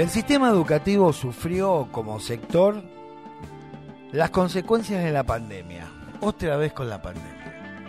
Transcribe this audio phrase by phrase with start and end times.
[0.00, 2.82] El sistema educativo sufrió como sector
[4.12, 5.92] las consecuencias de la pandemia.
[6.22, 7.84] Otra vez con la pandemia.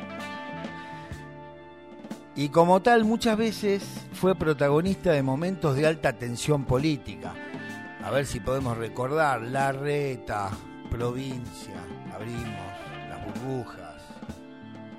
[2.36, 7.34] Y como tal, muchas veces fue protagonista de momentos de alta tensión política.
[8.04, 10.50] A ver si podemos recordar la reta,
[10.90, 11.82] provincia,
[12.14, 12.74] abrimos
[13.08, 14.04] las burbujas,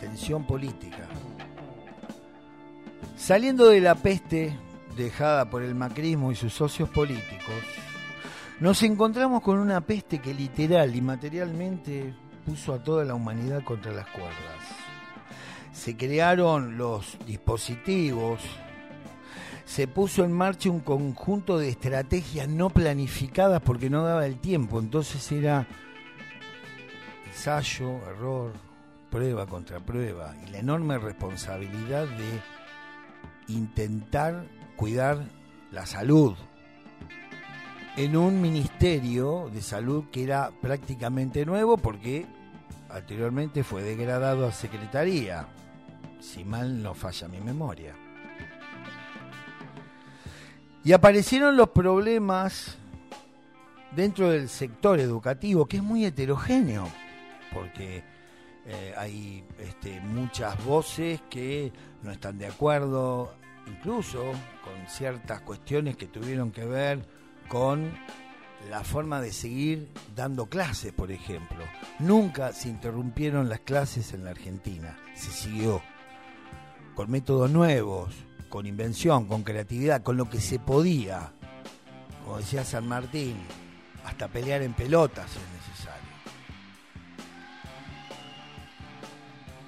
[0.01, 1.07] tensión política.
[3.19, 4.57] Saliendo de la peste
[4.97, 7.55] dejada por el macrismo y sus socios políticos,
[8.61, 12.15] nos encontramos con una peste que literal y materialmente
[12.47, 14.33] puso a toda la humanidad contra las cuerdas.
[15.73, 18.41] Se crearon los dispositivos,
[19.65, 24.79] se puso en marcha un conjunto de estrategias no planificadas porque no daba el tiempo,
[24.79, 25.67] entonces era
[27.27, 28.53] ensayo, error,
[29.11, 32.41] prueba contra prueba y la enorme responsabilidad de
[33.49, 34.45] intentar
[34.83, 35.23] cuidar
[35.71, 36.35] la salud
[37.97, 42.27] en un ministerio de salud que era prácticamente nuevo porque
[42.91, 45.47] anteriormente fue degradado a secretaría,
[46.19, 47.95] si mal no falla mi memoria.
[50.83, 52.77] Y aparecieron los problemas
[53.95, 56.89] dentro del sector educativo, que es muy heterogéneo,
[57.55, 58.03] porque
[58.67, 61.73] eh, hay este, muchas voces que
[62.03, 63.33] no están de acuerdo,
[63.73, 64.33] incluso
[64.65, 67.05] con ciertas cuestiones que tuvieron que ver
[67.49, 67.93] con
[68.71, 71.65] la forma de seguir dando clases, por ejemplo.
[71.99, 75.83] Nunca se interrumpieron las clases en la Argentina, se siguió
[76.95, 78.15] con métodos nuevos,
[78.49, 81.33] con invención, con creatividad, con lo que se podía.
[82.25, 83.37] Como decía San Martín,
[84.05, 85.31] hasta pelear en pelotas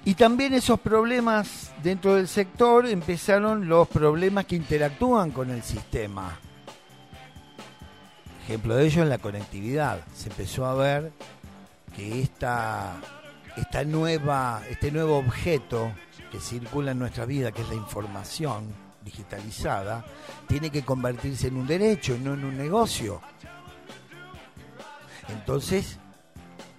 [0.07, 6.37] Y también esos problemas dentro del sector empezaron los problemas que interactúan con el sistema.
[8.43, 10.05] Ejemplo de ello es la conectividad.
[10.13, 11.11] Se empezó a ver
[11.95, 12.97] que esta,
[13.57, 15.91] esta nueva, este nuevo objeto
[16.31, 18.67] que circula en nuestra vida, que es la información
[19.03, 20.05] digitalizada,
[20.47, 23.21] tiene que convertirse en un derecho no en un negocio.
[25.29, 25.97] Entonces,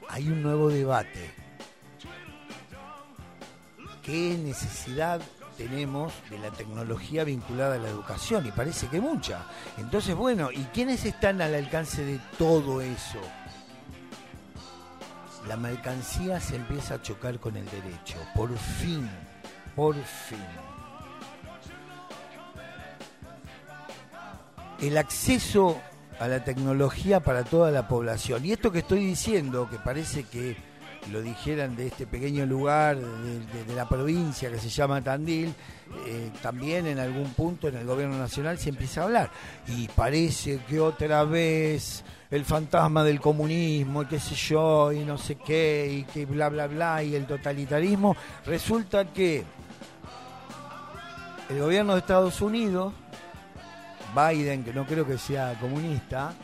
[0.08, 1.35] hay un nuevo debate
[4.06, 5.20] qué necesidad
[5.58, 9.46] tenemos de la tecnología vinculada a la educación y parece que mucha.
[9.78, 13.18] Entonces, bueno, ¿y quiénes están al alcance de todo eso?
[15.48, 19.10] La mercancía se empieza a chocar con el derecho, por fin,
[19.74, 20.38] por fin.
[24.80, 25.80] El acceso
[26.20, 28.44] a la tecnología para toda la población.
[28.44, 30.56] Y esto que estoy diciendo, que parece que
[31.10, 35.54] lo dijeran de este pequeño lugar de, la provincia que se llama Tandil,
[36.06, 39.30] eh, también en algún punto en el gobierno nacional se empieza a hablar.
[39.68, 45.18] Y parece que otra vez el fantasma del comunismo y qué sé yo, y no
[45.18, 49.44] sé qué, y que bla, bla, bla, y el totalitarismo, resulta que
[51.48, 52.92] el gobierno de Estados Unidos,
[54.14, 56.34] Biden, que no creo que sea comunista,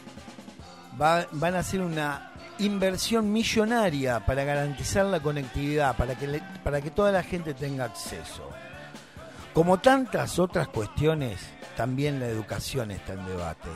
[1.00, 2.31] va, van a hacer una
[2.64, 8.48] inversión millonaria para garantizar la conectividad, para que, para que toda la gente tenga acceso.
[9.52, 11.40] Como tantas otras cuestiones,
[11.76, 13.68] también la educación está en debate.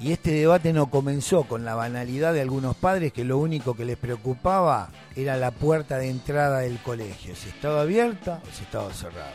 [0.00, 3.84] Y este debate no comenzó con la banalidad de algunos padres que lo único que
[3.84, 8.92] les preocupaba era la puerta de entrada del colegio, si estaba abierta o si estaba
[8.92, 9.32] cerrada.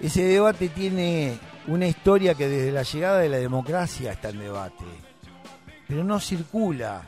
[0.00, 1.38] Ese debate tiene
[1.68, 5.09] una historia que desde la llegada de la democracia está en debate
[5.90, 7.02] pero no circula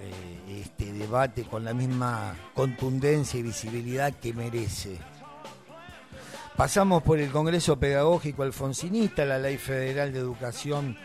[0.00, 4.96] eh, este debate con la misma contundencia y visibilidad que merece.
[6.56, 10.96] Pasamos por el Congreso Pedagógico Alfonsinista, la Ley Federal de Educación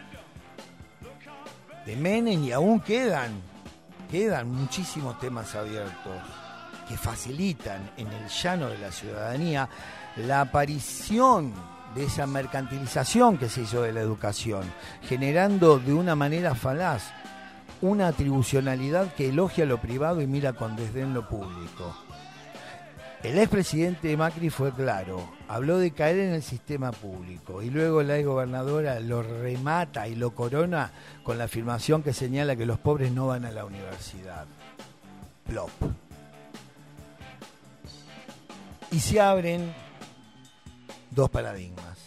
[1.87, 3.31] de Menem y aún quedan,
[4.11, 6.21] quedan muchísimos temas abiertos
[6.87, 9.67] que facilitan en el llano de la ciudadanía
[10.17, 11.51] la aparición
[11.95, 14.63] de esa mercantilización que se hizo de la educación,
[15.03, 17.11] generando de una manera falaz
[17.81, 21.95] una atribucionalidad que elogia lo privado y mira con desdén lo público.
[23.23, 28.21] El expresidente Macri fue claro, habló de caer en el sistema público y luego la
[28.21, 30.91] gobernadora lo remata y lo corona
[31.23, 34.45] con la afirmación que señala que los pobres no van a la universidad.
[35.47, 35.71] Plop.
[38.91, 39.73] Y se abren
[41.15, 41.97] dos paradigmas.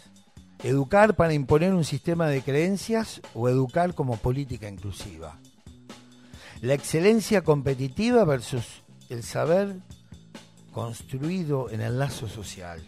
[0.63, 5.39] Educar para imponer un sistema de creencias o educar como política inclusiva.
[6.61, 9.77] La excelencia competitiva versus el saber
[10.71, 12.81] construido en el lazo social.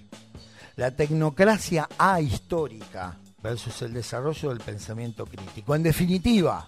[0.76, 5.74] La tecnocracia ahistórica versus el desarrollo del pensamiento crítico.
[5.76, 6.68] En definitiva,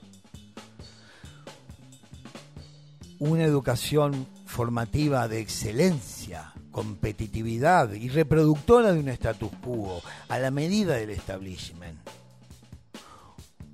[3.19, 10.95] una educación formativa de excelencia, competitividad y reproductora de un status quo a la medida
[10.95, 11.97] del establishment.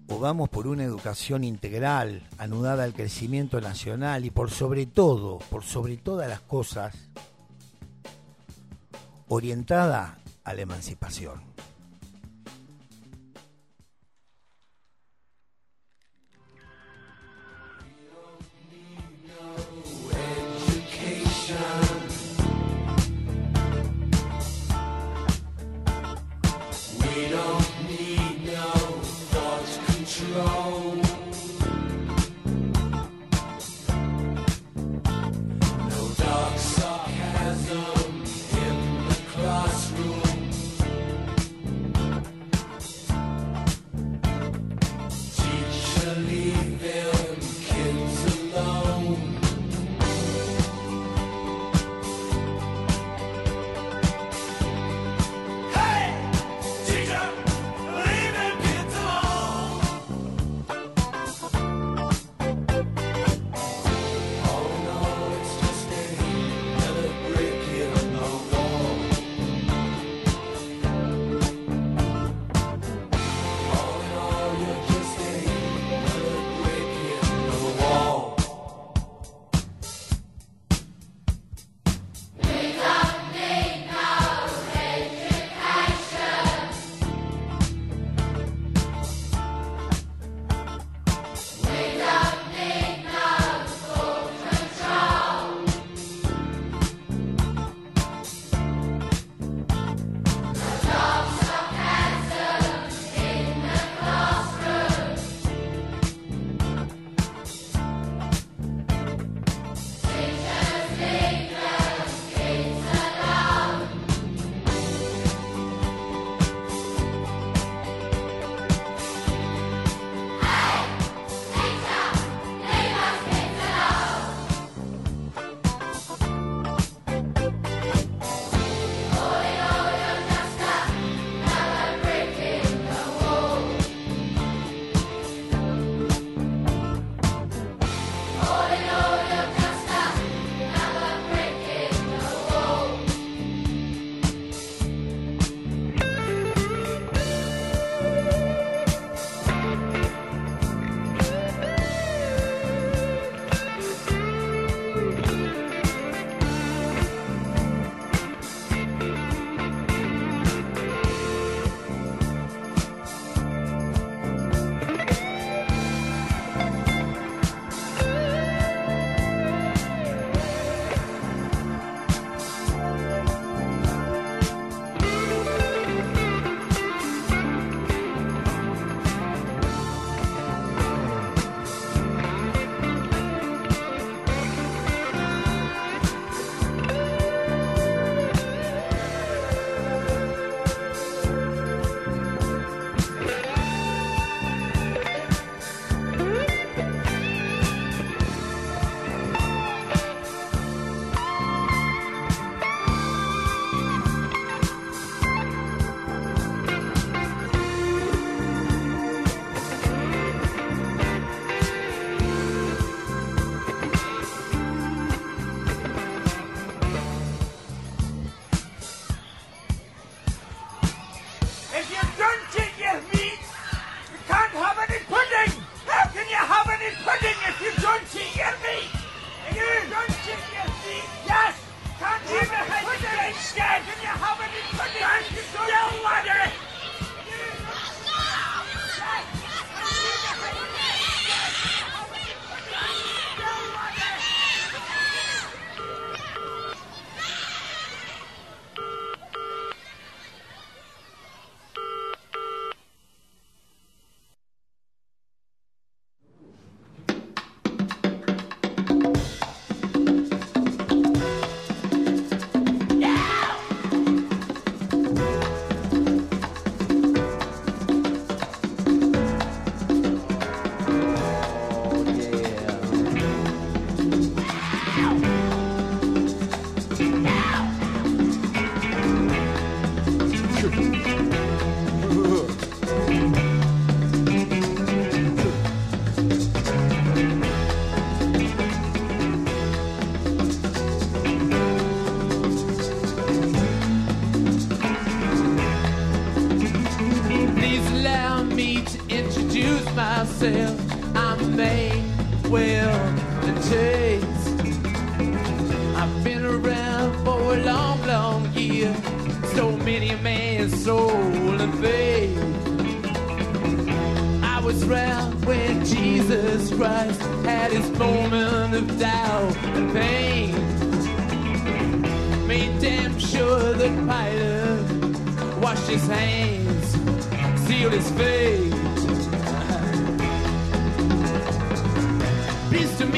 [0.10, 5.64] O vamos por una educación integral, anudada al crecimiento nacional y por sobre todo, por
[5.64, 6.96] sobre todas las cosas,
[9.28, 11.49] orientada a la emancipación.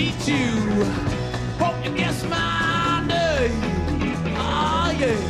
[0.02, 0.84] meet you.
[1.64, 3.62] Hope you guess my name.
[4.36, 5.22] Oh yeah.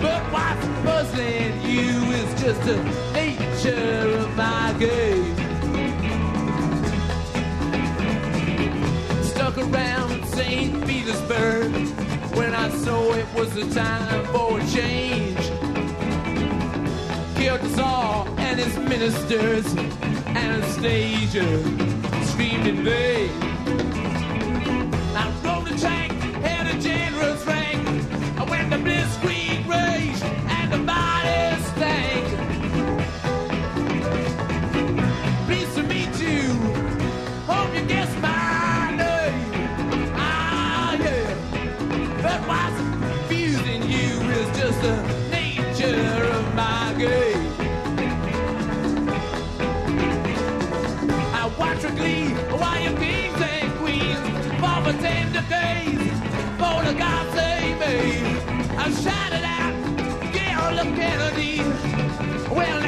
[0.00, 1.90] But what's puzzling you
[2.20, 2.78] is just the
[3.12, 5.36] nature of my game.
[9.30, 10.86] Stuck around St.
[10.86, 11.70] Petersburg
[12.38, 15.44] when I saw it was the time for a change.
[17.36, 19.66] Killed the Tsar and his ministers.
[20.44, 21.48] Anastasia
[22.30, 23.45] screamed in vain.
[58.92, 59.74] shouted out,
[60.32, 61.58] Gail Kennedy.
[62.54, 62.80] Well,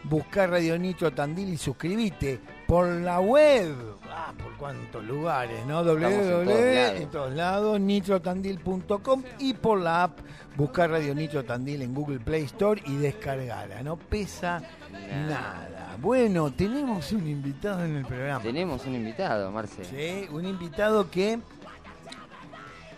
[0.03, 2.39] buscar Radio Nitro Tandil y suscribite.
[2.67, 3.73] Por la web,
[4.17, 5.79] ah, por cuántos lugares, ¿no?
[5.79, 7.01] en todos www lados.
[7.01, 10.19] en todos lados, nitrotandil.com y por la app
[10.55, 15.27] buscar Radio Nitro Tandil en Google Play Store y descargala, no pesa Nada.
[15.27, 15.97] nada.
[15.99, 18.41] Bueno, tenemos un invitado en el programa.
[18.41, 19.85] Tenemos un invitado, Marce.
[19.85, 21.39] Sí, un invitado que,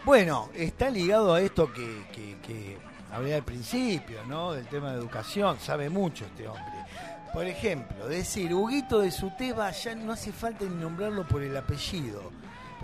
[0.05, 2.77] bueno, está ligado a esto que, que, que
[3.11, 4.53] hablé al principio, ¿no?
[4.53, 6.78] Del tema de educación, sabe mucho este hombre.
[7.33, 12.31] Por ejemplo, decir Huguito de Suteba ya no hace falta ni nombrarlo por el apellido.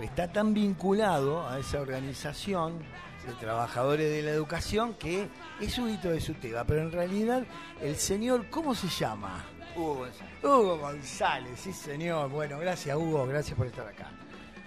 [0.00, 2.78] Está tan vinculado a esa organización
[3.26, 5.28] de trabajadores de la educación que
[5.60, 7.44] es Huguito de Suteba, pero en realidad
[7.80, 9.44] el señor, ¿cómo se llama?
[9.74, 10.44] Hugo González.
[10.44, 12.30] Hugo González, sí señor.
[12.30, 14.10] Bueno, gracias Hugo, gracias por estar acá.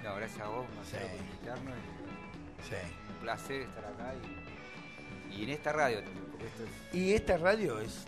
[0.04, 1.12] No, gracias a vos, Marcelo, Sí.
[1.18, 1.76] por invitarnos.
[2.70, 2.76] Sí.
[2.76, 4.39] y Un placer estar acá y,
[5.40, 6.12] y en esta radio esto
[6.92, 6.96] es.
[6.96, 8.06] Y esta radio es,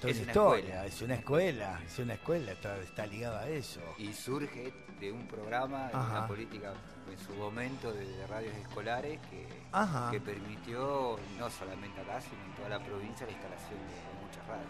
[0.00, 0.86] toda Es una historia, escuela.
[0.86, 3.80] es una escuela, es una escuela, está, está ligada a eso.
[3.98, 6.72] Y surge de un programa, de una política
[7.10, 10.10] en su momento de, de radios escolares que, Ajá.
[10.10, 14.68] que permitió, no solamente acá, sino en toda la provincia, la instalación de, muchas radios.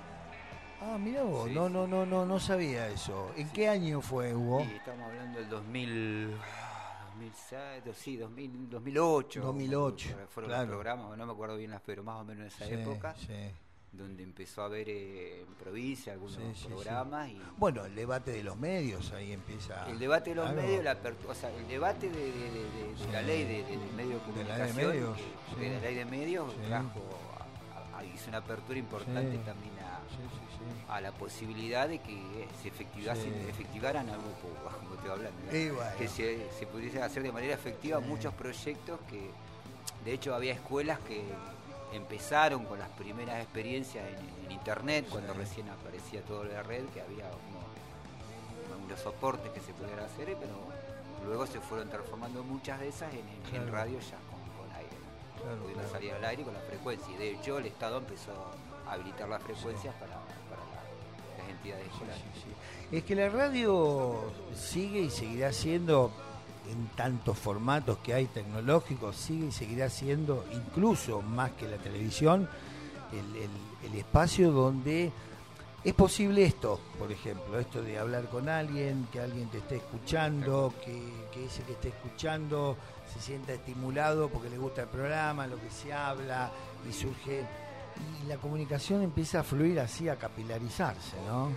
[0.82, 1.72] Ah, mira vos, Sí, no, sí.
[1.72, 3.32] no, no, no, no sabía eso.
[3.36, 4.66] ¿En qué año fue, Hugo?
[4.70, 6.36] Y estamos hablando del 2000.
[7.14, 9.40] Ah, 2006, do- sí, 2000, 2008.
[9.42, 10.62] 2008, Fueron- claro.
[10.66, 13.14] los programas, no me acuerdo bien las, pero más o menos en esa Sí, época.
[13.16, 13.32] sí.
[13.92, 18.42] donde empezó a haber eh, en provincia algunos Sí, programas y Bueno, el debate de
[18.42, 19.88] los medios ahí empieza.
[19.88, 20.62] el debate de los Claro.
[20.66, 23.78] medios, la apertu- o sea, el debate de, de- de- de- la ley de, de-
[23.78, 25.18] de medio de la ley de comunicación, medios,
[25.60, 27.02] de la ley de medios trajo,
[28.02, 29.42] hizo una apertura importante Sí.
[29.44, 30.84] también a, Sí, sí, sí.
[30.88, 35.96] a la posibilidad de que se efectivasen, efectivaran algo, como te hablando, bueno.
[35.98, 38.06] que se, se pudiesen hacer de manera efectiva Sí.
[38.06, 39.30] muchos proyectos que,
[40.04, 41.22] de hecho, había escuelas que
[41.92, 47.00] empezaron con las primeras experiencias en, en internet, cuando recién aparecía toda la red, que
[47.00, 50.54] había unos, unos soportes que se pudieran hacer, pero
[51.24, 53.72] luego se fueron transformando muchas de esas en, en- en Claro.
[53.72, 54.18] radio ya
[55.44, 55.92] Claro, pudiendo claro.
[55.94, 57.14] salir al aire con la frecuencia.
[57.14, 58.32] Y de hecho, el Estado empezó
[58.86, 60.12] a habilitar las frecuencias para,
[60.48, 62.22] para la- las entidades escolares.
[62.34, 62.96] Sí.
[62.96, 64.22] Es que la radio
[64.56, 66.10] sigue y seguirá siendo,
[66.70, 72.48] en tantos formatos que hay tecnológicos, sigue y seguirá siendo, incluso más que la televisión,
[73.12, 75.12] el, el- el espacio donde
[75.84, 80.72] es posible esto, por ejemplo, esto de hablar con alguien, que alguien te esté escuchando,
[80.84, 82.76] que, que ese que esté escuchando
[83.12, 86.50] se sienta estimulado porque le gusta el programa, lo que se habla,
[86.88, 87.44] y surge...
[88.22, 91.50] Y la comunicación empieza a fluir así, a capilarizarse, ¿no?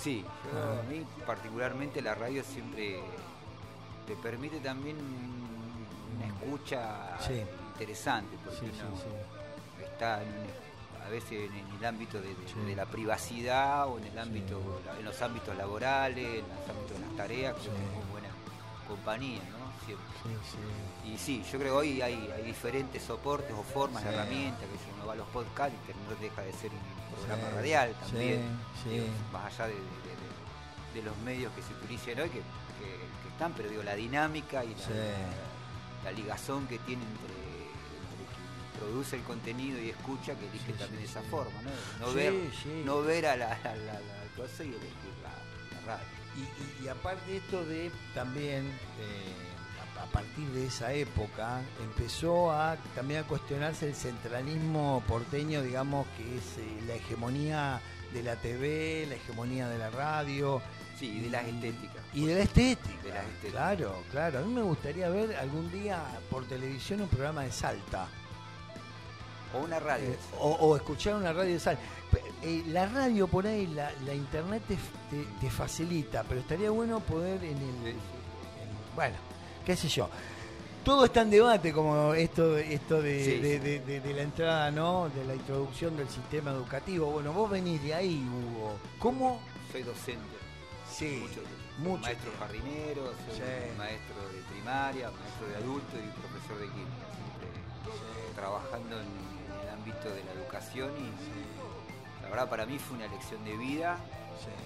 [0.00, 0.80] Sí, yo, Ah.
[0.80, 2.98] a mí particularmente la radio siempre
[4.06, 4.96] te permite también
[6.16, 7.40] una escucha Sí.
[7.72, 9.84] interesante, porque Sí, sí.
[9.84, 10.65] está en un-
[11.06, 12.58] a veces en, el ámbito de, de- Sí.
[12.66, 14.60] de la privacidad o en el ámbito,
[14.98, 18.28] en los ámbitos laborales, en los ámbitos de las tareas, creo que es muy buena
[18.88, 19.66] compañía, ¿no?
[19.86, 20.06] Siempre.
[21.04, 24.08] Y sí, yo creo que hoy hay, hay diferentes soportes o formas, Sí.
[24.08, 27.50] herramientas, que si uno va a los podcasts, que no deja de ser un programa
[27.50, 28.42] radial también,
[28.84, 32.98] digo, más allá de, de- de- de los medios que se utilizan hoy, que, que-
[33.22, 37.35] que están, pero digo, la dinámica y la, la ligazón que tiene entre, entre quien
[38.78, 41.28] produce el contenido y escucha, que elige Sí, también sí, de esa sí.
[41.30, 42.06] forma, ¿no?
[42.06, 42.32] No, ver,
[42.84, 46.06] no ver a la, a la- la cosa y elegir la, la radio.
[46.36, 46.40] Y,
[46.82, 48.66] y- y aparte esto de también,
[49.00, 49.34] eh,
[49.98, 56.06] a, a partir de esa época, empezó a también a cuestionarse el centralismo porteño, digamos,
[56.16, 57.80] que es eh, la hegemonía
[58.12, 60.60] de la TV, la hegemonía de la radio.
[60.98, 62.02] Sí, y de las estéticas.
[62.14, 63.02] Y de la estética.
[63.02, 63.50] De las estéticas.
[63.52, 64.38] Claro, claro.
[64.38, 68.08] A mí me gustaría ver algún día por televisión un programa de Salta.
[69.54, 70.08] O una radio.
[70.10, 71.78] Eh, o, o escuchar una radio de sal.
[72.42, 77.00] Eh, la radio por ahí, la, la internet te, te- te facilita, pero estaría bueno
[77.00, 77.96] poder en el, en-
[78.94, 79.16] bueno,
[79.64, 80.08] qué sé yo.
[80.84, 83.58] Todo está en debate, como esto, esto de, Sí, de- sí.
[83.58, 85.08] de- de- de la entrada, ¿no?
[85.08, 87.10] De la introducción del sistema educativo.
[87.10, 88.76] Bueno, vos venís de ahí, Hugo.
[89.00, 89.40] ¿Cómo?
[89.72, 90.36] Soy docente.
[90.88, 91.40] Sí, mucho,
[91.78, 93.76] mucho maestro jardinero, soy Sí.
[93.76, 97.06] maestro de primaria, maestro de adulto y profesor de química.
[97.18, 99.06] Siempre trabajando en,
[100.10, 103.98] de la educación y la verdad para mí fue una lección de vida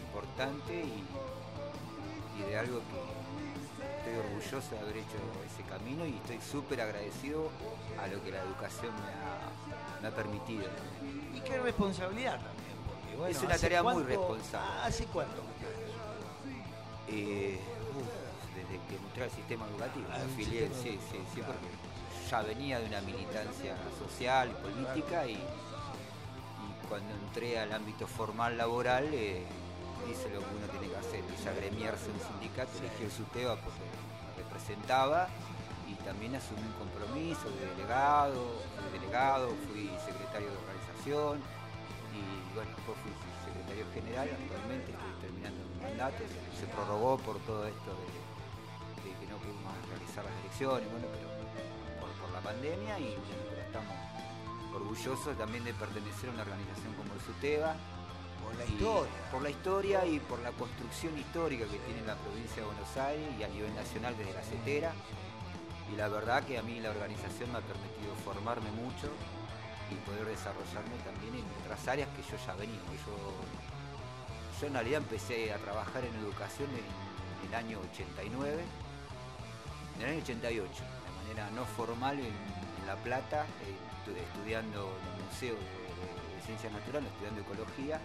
[0.07, 1.05] importante y,
[2.39, 7.51] y de algo que estoy orgulloso de haber hecho ese camino y estoy súper agradecido
[8.03, 10.65] a lo que la educación me ha, me ha permitido.
[11.35, 12.77] Y qué responsabilidad también.
[12.87, 14.83] Porque, bueno, Es una ¿hace tarea muy responsable.
[14.83, 15.43] ¿Hace cuánto?
[17.09, 17.59] Eh,
[17.97, 21.67] uf, desde que entré al sistema educativo, Ah, afilié, sí, sí, sí, porque
[22.31, 28.57] ya venía de una militancia social y política y, y cuando entré al ámbito formal
[28.57, 29.43] laboral eh,
[30.09, 33.57] hice lo que uno tiene que hacer, es agremiarse a un sindicato, elegí el SUTEBA
[33.57, 35.29] porque me representaba
[35.91, 41.43] y también asumí un compromiso de delegado, fui delegado, fui secretario de organización
[42.15, 42.23] y
[42.55, 43.11] bueno, después fui
[43.43, 48.07] secretario general, actualmente estoy terminando mi mandato, se, se prorrogó por todo esto de,
[49.03, 51.40] de que no pudimos realizar las elecciones, bueno, pero
[52.41, 53.95] la pandemia y bueno, estamos
[54.75, 57.77] orgullosos también de pertenecer a una organización como el SUTEBA.
[58.43, 59.13] Por la historia.
[59.31, 63.29] Por la historia y por la construcción histórica que tiene la provincia de Buenos Aires
[63.39, 64.93] y a nivel nacional desde la CETERA.
[65.93, 69.13] Y la verdad que a mí la organización me ha permitido formarme mucho
[69.91, 72.81] y poder desarrollarme también en otras áreas que yo ya venía.
[73.05, 73.15] Yo,
[74.61, 78.63] yo en realidad empecé a trabajar en educación en, en el año 89,
[79.97, 81.00] en el año 88, de
[81.31, 86.37] manera no formal en, en La Plata, eh, estu- estudiando en el Museo de, de-
[86.37, 88.01] de Ciencias Naturales, estudiando ecología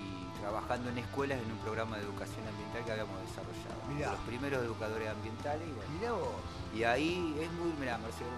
[0.00, 3.80] y trabajando en escuelas en un programa de educación ambiental que habíamos desarrollado.
[3.94, 4.12] Mirá.
[4.12, 6.40] Los primeros educadores ambientales y bueno, Mirá vos.
[6.74, 8.30] y ahí es muy, mirá, Marcelo,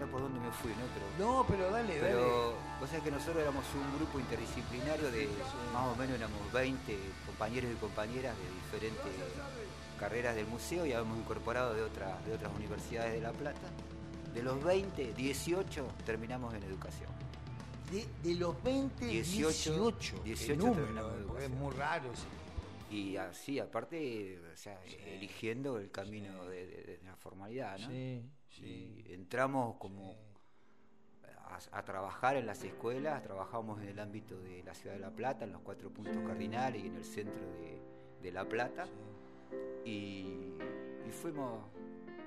[0.00, 0.84] no por dónde me fui, ¿no?
[0.92, 2.00] Pero, No, pero dale, dale.
[2.00, 5.28] pero vos sabés que nosotros éramos un grupo interdisciplinario de
[5.72, 9.12] más o menos éramos 20 compañeros y compañeras de diferentes
[9.96, 13.68] carreras del museo y habíamos incorporado de otras, de otras universidades de La Plata.
[14.34, 17.10] De los 20, 18 terminamos en educación.
[17.90, 19.46] De, de los 20, 18.
[19.48, 21.62] 18, 18 18 el número, terminamos eh, porque es educación.
[21.62, 22.26] muy raro ese.
[22.94, 27.88] Y así, aparte, o sea, eligiendo el camino de, de- de la formalidad, ¿no?
[27.88, 29.04] Sí, sí.
[29.08, 30.14] Y entramos como
[31.48, 35.10] a, a trabajar en las escuelas, trabajamos en el ámbito de la ciudad de La
[35.10, 37.80] Plata, en los cuatro puntos cardinales y en el centro de,
[38.22, 38.86] de La Plata,
[39.84, 40.54] y,
[41.06, 41.62] y fuimos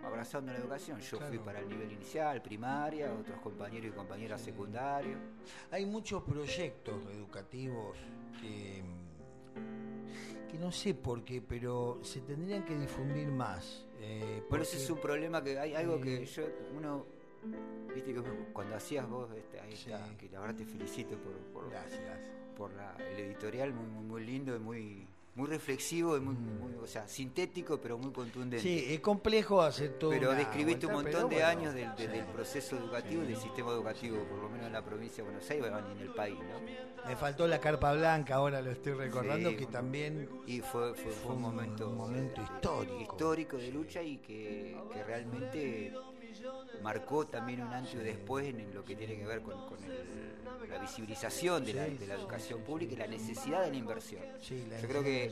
[0.03, 0.99] abrazando la educación.
[1.01, 5.19] Yo fui para el nivel inicial, primaria, otros compañeros y compañeras secundarios.
[5.71, 7.97] Hay muchos proyectos educativos
[8.41, 8.81] que,
[10.49, 13.85] que no sé por qué, pero se tendrían que difundir más.
[13.99, 16.43] eh, Bueno, ese es un problema que hay algo que yo,
[16.77, 17.05] uno,
[17.93, 18.21] viste que
[18.53, 19.91] cuando hacías vos, este, ahí Sí.
[19.91, 22.19] está, que la verdad te felicito por, por, Gracias.
[22.55, 26.73] por la- el editorial muy, muy, muy lindo y muy, muy reflexivo y muy, muy-
[26.83, 28.57] o sea, sintético pero muy contundente.
[28.57, 28.61] Mm.
[28.61, 30.09] Sí, es complejo hacer todo.
[30.09, 32.17] pero describiste un montón pero de bueno, años del, del- sí.
[32.17, 35.49] del proceso educativo y del sistema educativo, por lo menos en la provincia de Buenos
[35.49, 36.59] Aires bueno, y en el país, ¿no?
[37.07, 41.11] Me faltó la carpa blanca, ahora lo estoy recordando, Sí, que también Y fue, fue,
[41.11, 43.01] fue un momento, un momento eh, histórico.
[43.01, 45.93] histórico de lucha y que, que realmente
[46.81, 50.29] marcó también un antes y después en lo que tiene que ver con, con el-
[50.69, 54.21] la visibilización de la, de educación pública y la necesidad de la inversión.
[54.81, 55.31] Yo creo que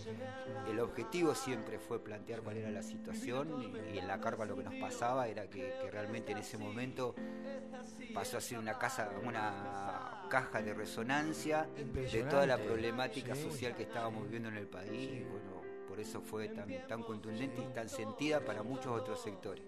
[0.70, 4.56] el objetivo siempre fue plantear cuál era la situación y, y en la carpa lo
[4.56, 7.14] que nos pasaba era que, que realmente en ese momento
[8.14, 13.76] pasó a ser una casa, una caja de resonancia de toda la problemática Sí, social
[13.76, 15.24] que estábamos viviendo en el país.
[15.30, 15.57] bueno,
[15.98, 19.64] por eso fue tan, tan contundente y tan sentida para muchos otros sectores,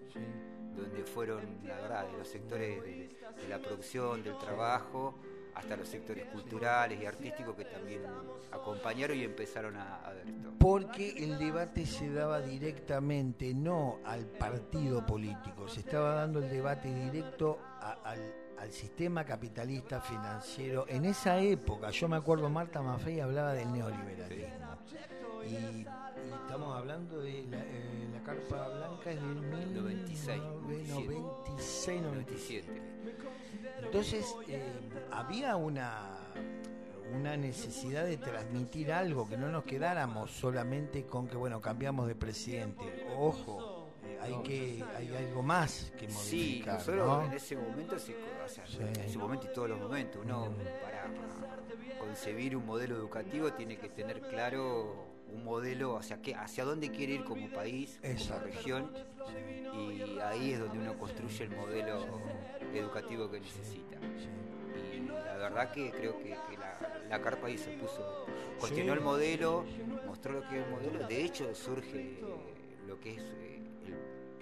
[0.75, 5.15] donde fueron, la verdad, de los sectores de, de la producción, del trabajo,
[5.55, 8.03] hasta los sectores culturales y artísticos que también
[8.51, 10.51] acompañaron y empezaron a, a ver esto.
[10.59, 16.93] Porque el debate se daba directamente, no al partido político, se estaba dando el debate
[16.93, 18.19] directo a- al,
[18.59, 20.85] al sistema capitalista financiero.
[20.87, 24.69] En esa época, yo me acuerdo, Marta Maffei hablaba del neoliberalismo.
[25.45, 25.85] Y
[26.59, 32.67] estamos hablando de la, eh, la carpa blanca es del 96, 96, 97.
[32.67, 32.81] 97.
[33.85, 34.61] Entonces, eh,
[35.11, 36.17] había una,
[37.15, 42.15] una necesidad de transmitir algo, que no nos quedáramos solamente con que, bueno, cambiamos de
[42.15, 43.05] presidente.
[43.17, 46.13] Ojo, eh, hay, que, hay algo más que Sí,
[46.59, 46.73] modificar.
[46.75, 47.25] nosotros ¿no?
[47.25, 48.13] en ese momento, sí,
[48.45, 48.77] o sea, Sí.
[48.81, 50.55] en ese momento y todos los momentos, uno Mm.
[50.83, 51.05] para
[51.99, 57.13] concebir un modelo educativo tiene que tener claro un modelo, sea, que, hacia dónde quiere
[57.13, 58.45] ir como país, como Exacto.
[58.45, 58.91] región,
[59.73, 62.05] y ahí es donde uno construye el modelo
[62.73, 63.97] educativo que necesita.
[64.95, 66.77] Y la verdad que creo que, que la,
[67.09, 68.25] la carpa ahí se puso,
[68.59, 68.97] cuestionó Sí.
[68.99, 69.65] el modelo,
[70.05, 72.19] mostró lo que es el modelo, de hecho surge
[72.87, 73.58] lo que es eh,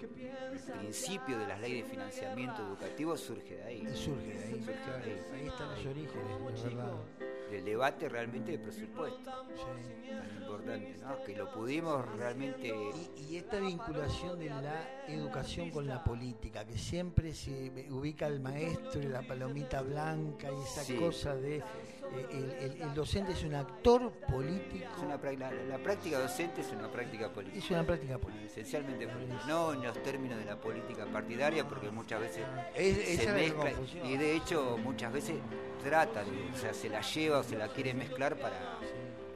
[0.06, 3.86] el, el principio de las leyes de financiamiento educativo surge de ahí.
[3.94, 5.20] Surge de ahí, Surge de ahí.
[5.40, 6.92] Ahí están los orígenes, de verdad.
[7.50, 10.10] del debate realmente de presupuesto, Sí.
[10.10, 11.22] tan importante, ¿no?
[11.24, 12.68] Que lo pudimos realmente...
[12.68, 18.40] Y, y esta vinculación de la educación con la política, que siempre se ubica al
[18.40, 20.96] maestro y la palomita blanca y esa Sí.
[20.96, 21.62] cosa de
[22.30, 26.72] el, el- el docente es un actor político, Es una, la, la práctica docente es
[26.72, 27.58] una práctica política.
[27.64, 28.46] es una práctica política.
[28.46, 29.40] Esencialmente política.
[29.46, 32.44] No en los términos de la política partidaria, porque muchas veces
[32.74, 33.72] Es- se mezcla
[34.04, 35.36] y de hecho muchas veces
[35.82, 38.78] tratan, o sea, se la lleva o se la quiere mezclar para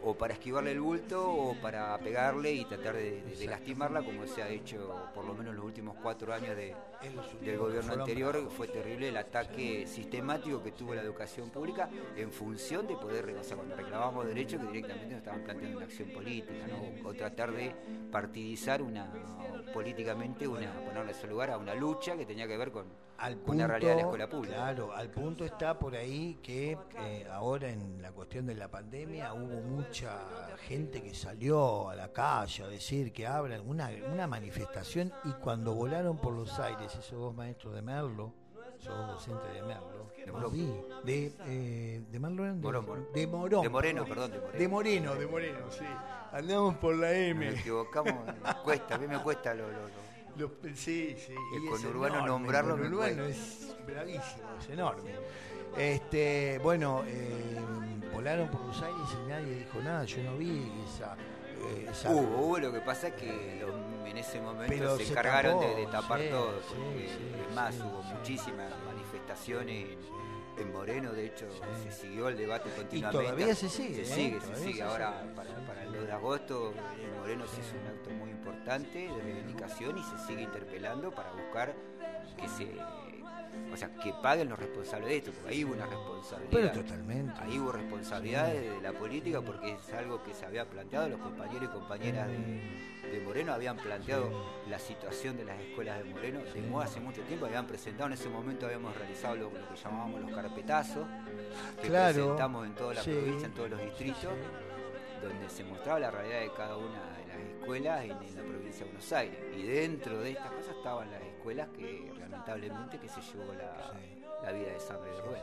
[0.05, 4.27] o para esquivarle el bulto o para pegarle y tratar de, de- de lastimarla como
[4.27, 6.77] se ha hecho por lo menos los últimos cuatro años de, En
[7.41, 12.87] del gobierno anterior fue terrible el ataque sistemático que tuvo la educación pública en función
[12.87, 16.67] de poder, o sea, cuando reclamábamos derechos que directamente nos estaban planteando una acción política,
[16.69, 17.09] ¿no?
[17.09, 17.75] o tratar de
[18.11, 19.11] partidizar una
[19.73, 22.87] políticamente una ponerle ese lugar a una lucha que tenía que ver con,
[23.19, 24.55] al con punto, la realidad de la escuela pública.
[24.55, 29.33] Claro, al punto está por ahí que eh, ahora en la cuestión de la pandemia
[29.33, 30.19] hubo mucha
[30.69, 35.75] gente que salió a la calle a decir que abran una, una manifestación y cuando
[35.75, 38.33] volaron por los aires esos dos maestros de Merlo,
[38.79, 40.53] esos dos docentes de Merlo, De Morón.
[41.07, 43.07] eh, de Merlo eran de, Morón, Morón.
[43.13, 44.59] de Morón, De Moreno, perdón, de Moreno.
[44.59, 45.85] de Moreno, de Moreno, sí,
[46.33, 47.51] andamos por la Nos M.
[47.51, 48.15] equivocamos,
[48.65, 51.35] cuesta, a mí me cuesta lo, lo- lo- Los- sí, sí.
[51.55, 55.11] El conurbano nombrarlo El conurbano es bravísimo, es enorme.
[55.77, 57.59] Este, bueno, eh,
[58.15, 60.05] volaron por los aires y nadie dijo nada.
[60.05, 61.17] Yo no vi esa.
[61.65, 65.11] Eh, Hubo, hubo, lo que pasa es que los- en ese momento Pero se se
[65.13, 69.87] encargaron de, tapó, de tapar sí, todo, porque sí, es más, sí, hubo muchísimas manifestaciones
[69.91, 69.99] en,
[70.59, 71.47] en Moreno, de hecho
[71.83, 73.25] se siguió el debate continuamente.
[73.25, 74.15] todavía se sigue, Se ¿eh?
[74.17, 74.75] sigue, se sigue.
[74.75, 75.97] se Ahora, sigue, para, sí, para el sí.
[75.97, 80.19] 2 de agosto, en Moreno se hizo un acto muy importante de reivindicación y se
[80.27, 81.75] sigue interpelando para buscar
[82.37, 82.73] que se...
[83.71, 86.51] O sea, que paguen los responsables de esto, porque ahí hubo una responsabilidad.
[86.51, 87.35] Pero totalmente.
[87.39, 91.65] Ahí hubo responsabilidades de la política porque es algo que se había planteado, los compañeros
[91.65, 92.63] y compañeras de,
[93.11, 94.31] de Moreno habían planteado
[94.69, 98.13] la situación de las escuelas de Moreno de moda hace mucho tiempo, habían presentado en
[98.15, 101.07] ese momento, habíamos realizado lo, lo que llamábamos los carpetazos,
[101.81, 102.15] que Claro.
[102.15, 103.11] presentamos en toda la Sí.
[103.11, 104.33] provincia, en todos los distritos,
[105.23, 108.79] donde se mostraba la realidad de cada una de las escuelas en, en la provincia
[108.81, 109.39] de Buenos Aires.
[109.57, 114.23] Y dentro de estas cosas estaban las escuelas que lamentablemente que se llevó la, Sí.
[114.43, 115.43] la vida de Sandra y de Rubén.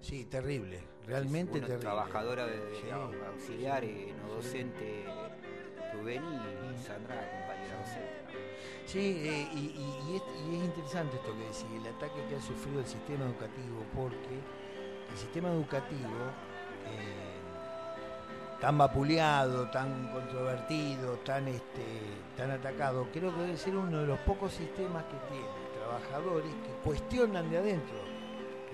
[0.00, 0.80] Sí, terrible.
[1.06, 1.78] Realmente terrible.
[1.78, 2.92] trabajadora de, de
[3.26, 5.04] auxiliar, eh, no docente,
[5.92, 8.18] Rubén y Sandra, compañera docente.
[8.86, 13.24] Sí, eh, y, es, interesante esto que decís, el ataque que ha sufrido el sistema
[13.26, 14.40] educativo, porque
[15.10, 16.16] el sistema educativo,
[16.86, 17.38] eh,
[18.60, 21.84] tan vapuleado, tan controvertido, tan, este,
[22.36, 25.46] tan atacado, creo que debe ser uno de los pocos sistemas que tiene
[25.78, 27.96] trabajadores que cuestionan de adentro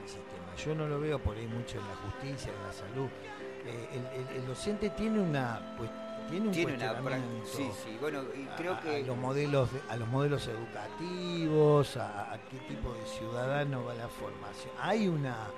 [0.03, 0.55] el sistema.
[0.57, 3.09] Yo no lo veo por ahí mucho en la justicia, en la salud.
[3.67, 5.75] Eh, el, docente tiene una
[6.29, 7.17] tiene un Tiene una.
[7.45, 9.03] Sí, sí, bueno, y a- creo a, que.
[9.05, 14.09] los modelos de- a los modelos educativos a, a qué tipo de ciudadano va la
[14.09, 15.49] formación hay una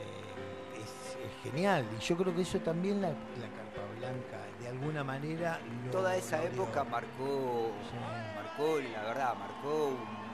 [0.00, 4.68] eh, es, es genial y yo creo que eso también la, la carpa blanca de
[4.68, 6.62] alguna manera lo- toda esa lo dio.
[6.64, 7.96] época marcó, Sí.
[8.34, 10.26] marcó, la verdad, marcó un-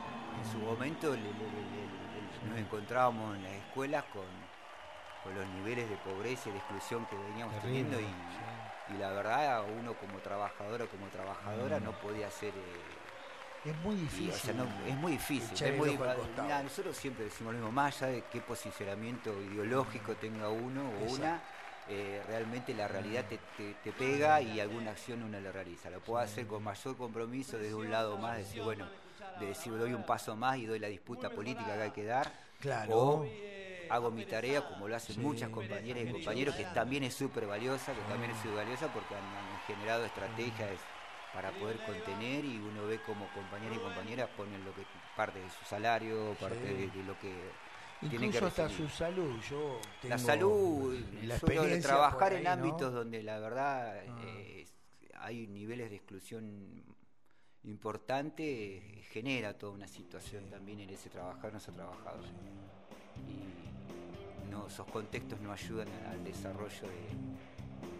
[0.42, 4.24] en su momento le- le- le- le- le- nos encontrábamos en las escuelas con,
[5.24, 8.40] con los niveles de pobreza y de exclusión que veníamos Terrible, teniendo y, sí.
[8.94, 11.84] Y la verdad uno como trabajadora como trabajadora Mm.
[11.84, 15.66] no podía hacer eh, es muy Y, difícil o sea, no, es muy difícil.
[15.66, 15.90] es muy.
[16.42, 21.02] Mirá, nosotros siempre decimos lo mismo, más allá de qué posicionamiento ideológico tenga uno o
[21.04, 21.14] Exacto.
[21.14, 21.42] una,
[21.88, 25.90] eh, realmente la realidad te, te- te pega y alguna acción uno la realiza.
[25.90, 28.88] Lo puedo hacer con mayor compromiso desde un lado más, decir, bueno,
[29.38, 32.32] de decir doy un paso más y doy la disputa política que hay que dar.
[32.60, 32.96] Claro.
[32.96, 33.26] O
[33.92, 35.20] hago mi tarea como lo hacen Sí.
[35.20, 39.14] muchas compañeras y compañeros, que también es súper valiosa, que también es súper valiosa porque
[39.14, 40.70] han, han generado estrategias
[41.34, 44.82] para poder contener y uno ve como compañeros y compañeras ponen lo que
[45.16, 46.74] parte de su salario, parte Sí.
[46.74, 47.32] de, de lo que
[48.00, 48.90] tienen que incluso hasta recibir.
[48.90, 52.50] su salud yo La salud, la que experiencia trabajar por en ¿no?
[52.50, 54.20] ámbitos donde la verdad Ah.
[54.26, 54.66] eh,
[55.20, 56.82] hay niveles de exclusión
[57.64, 58.42] importante,
[58.98, 62.24] eh, genera toda una situación también en ese en ese trabajador.
[63.28, 63.71] Y
[64.68, 66.88] esos contextos no ayudan al desarrollo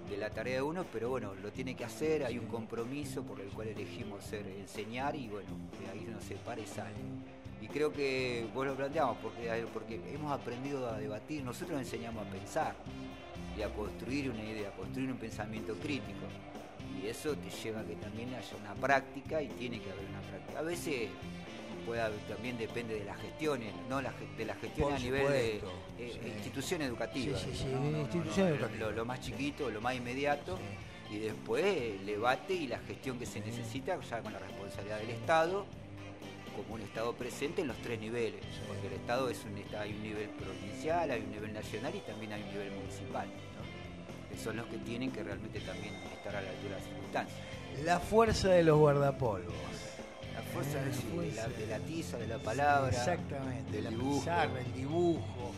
[0.09, 3.41] de, la tarea de uno, pero bueno, lo tiene que hacer, hay un compromiso por
[3.41, 5.49] el cual elegimos ser, enseñar y bueno,
[5.81, 6.95] de ahí uno se para y sale.
[7.63, 12.31] Y creo que vos lo planteamos porque, porque hemos aprendido a debatir, nosotros enseñamos a
[12.31, 12.75] pensar
[13.57, 16.27] y a construir una idea, a construir un pensamiento crítico.
[17.01, 20.21] Y eso te lleva a que también haya una práctica y tiene que haber una
[20.21, 20.59] práctica.
[20.59, 21.09] A veces
[22.29, 25.61] también depende de las gestiones, no la de las gestiones a nivel de eh,
[25.99, 26.29] sí.
[26.29, 27.39] institución educativa.
[27.39, 27.81] Sí, sí, sí, ¿no?
[27.81, 28.91] No, no, no, institución no, educativa.
[28.91, 30.59] Lo, lo más chiquito, lo más inmediato,
[31.11, 35.11] y después el debate y la gestión que se necesita ya con la responsabilidad del
[35.11, 35.67] Estado
[36.53, 40.03] como un Estado presente en los tres niveles, porque el Estado es un hay un
[40.03, 43.27] nivel provincial, hay un nivel nacional y también hay un nivel municipal,
[44.31, 47.39] que son los que tienen que realmente también estar a la altura de las circunstancias.
[47.85, 49.55] La fuerza de los guardapolvos.
[50.35, 51.49] La fuerza Eh, de, la sí, de fuerza.
[51.49, 55.53] la, de la tiza, de la palabra, Exactamente, del la dibujo, pizarra, el dibujo.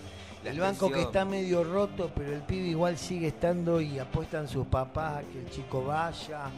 [0.45, 4.49] la el banco que está medio roto, pero el pibe igual sigue estando y apuestan
[4.49, 6.51] sus papás a que el chico vaya.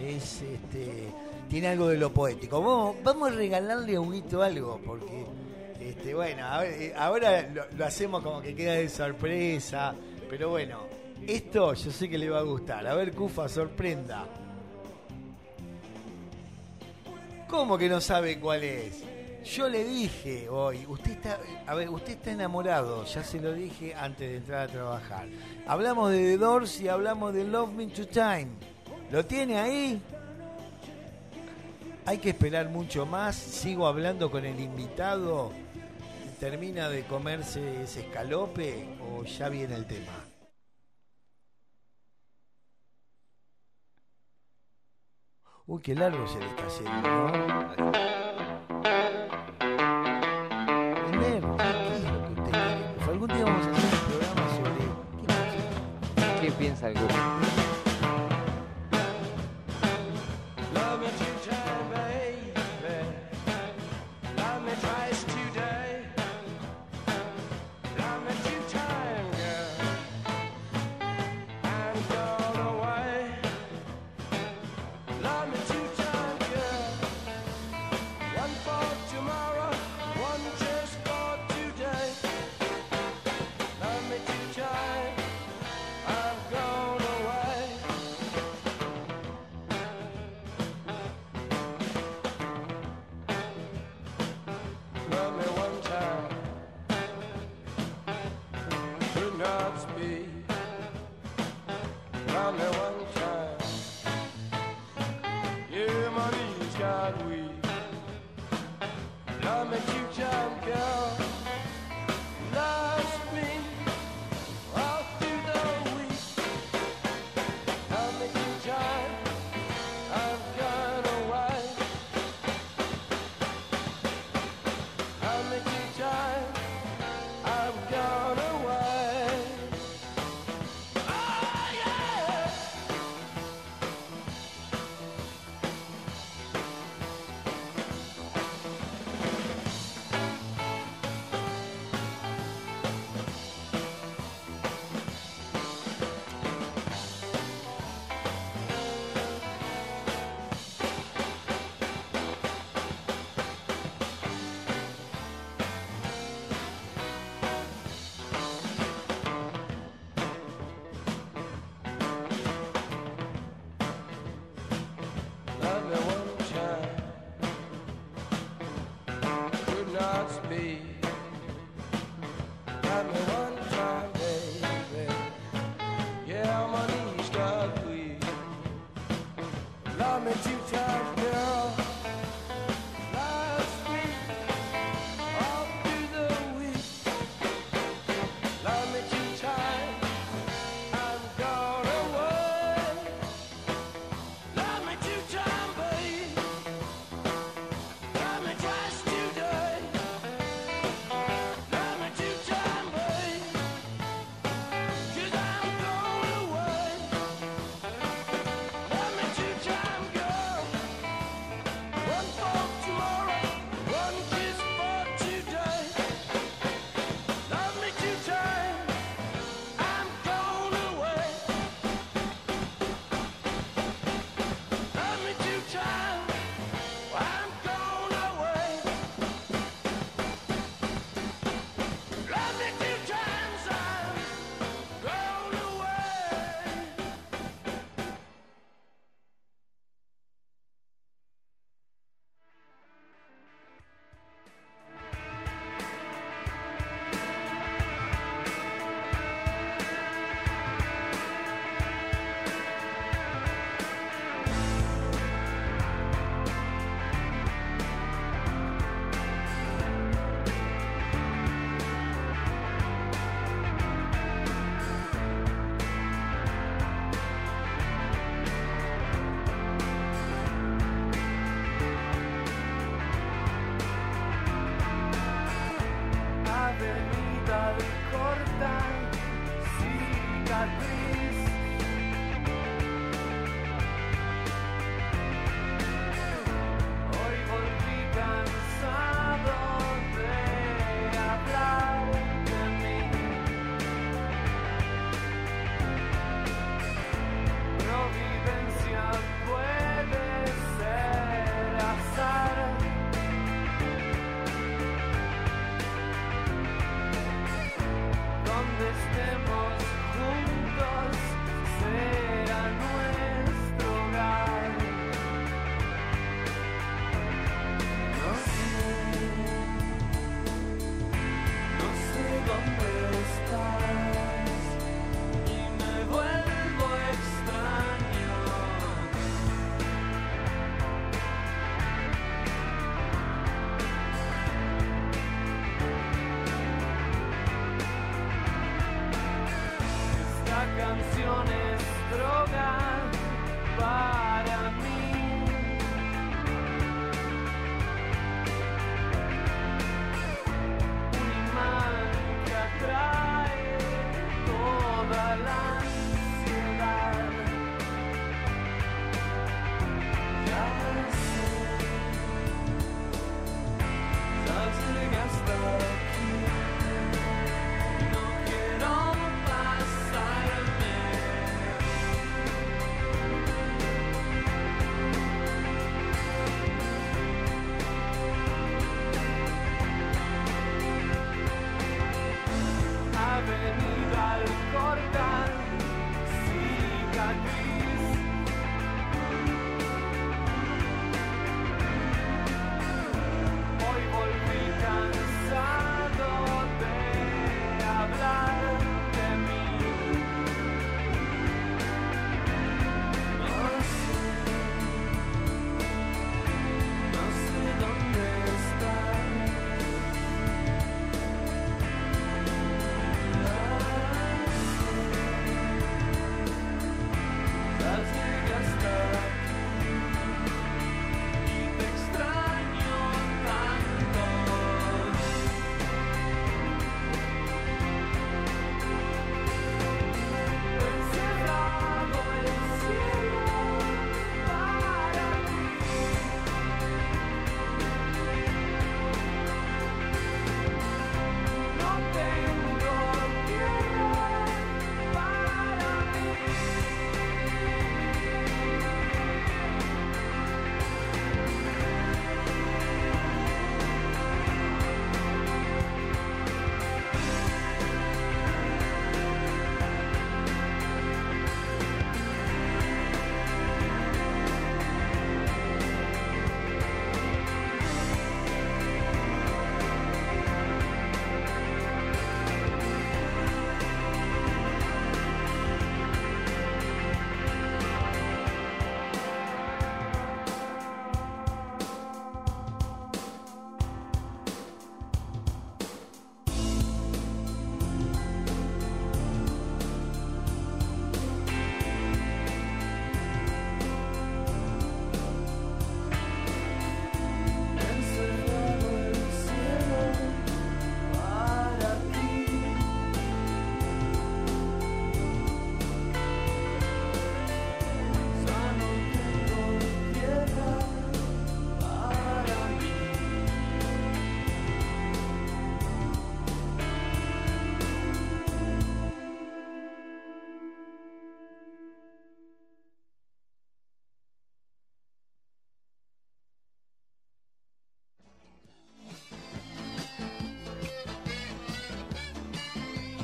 [0.00, 1.08] Es este
[1.48, 2.60] tiene algo de lo poético.
[2.60, 5.24] Vamos, vamos a regalarle a Huguito algo, porque
[5.80, 9.94] este, bueno, a ver, eh, ahora lo, lo hacemos como que queda de sorpresa,
[10.28, 10.80] pero bueno,
[11.26, 12.86] esto yo sé que le va a gustar.
[12.86, 14.26] A ver, Cufa, sorprenda.
[17.54, 19.04] ¿Cómo que no sabe cuál es?
[19.44, 21.38] Yo le dije hoy, usted está,
[21.68, 25.28] a ver, usted está enamorado, ya se lo dije antes de entrar a trabajar.
[25.64, 28.48] Hablamos de The Doors y hablamos de Love Me to Time.
[29.12, 30.02] ¿Lo tiene ahí?
[32.04, 33.36] Hay que esperar mucho más.
[33.36, 35.52] Sigo hablando con el invitado.
[36.40, 40.23] ¿Termina de comerse ese escalope o ya viene el tema?
[45.66, 47.32] Uy, qué largo se le está haciendo, ¿no?
[51.10, 52.84] Vender, ¿qué, es lo que usted quiere?
[52.96, 54.84] Pues algún día vamos a hacer un programa sobre
[55.20, 56.40] qué cosa.
[56.42, 57.13] ¿Qué piensa el grupo?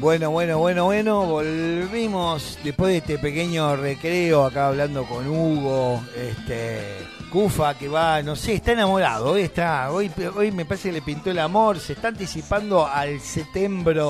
[0.00, 7.06] Bueno, bueno, bueno, bueno, volvimos después de este pequeño recreo acá hablando con Hugo, este
[7.30, 11.02] Cufa que va, no sé, está enamorado, hoy está, hoy, hoy me parece que le
[11.02, 14.00] pintó el amor, se está anticipando al septiembre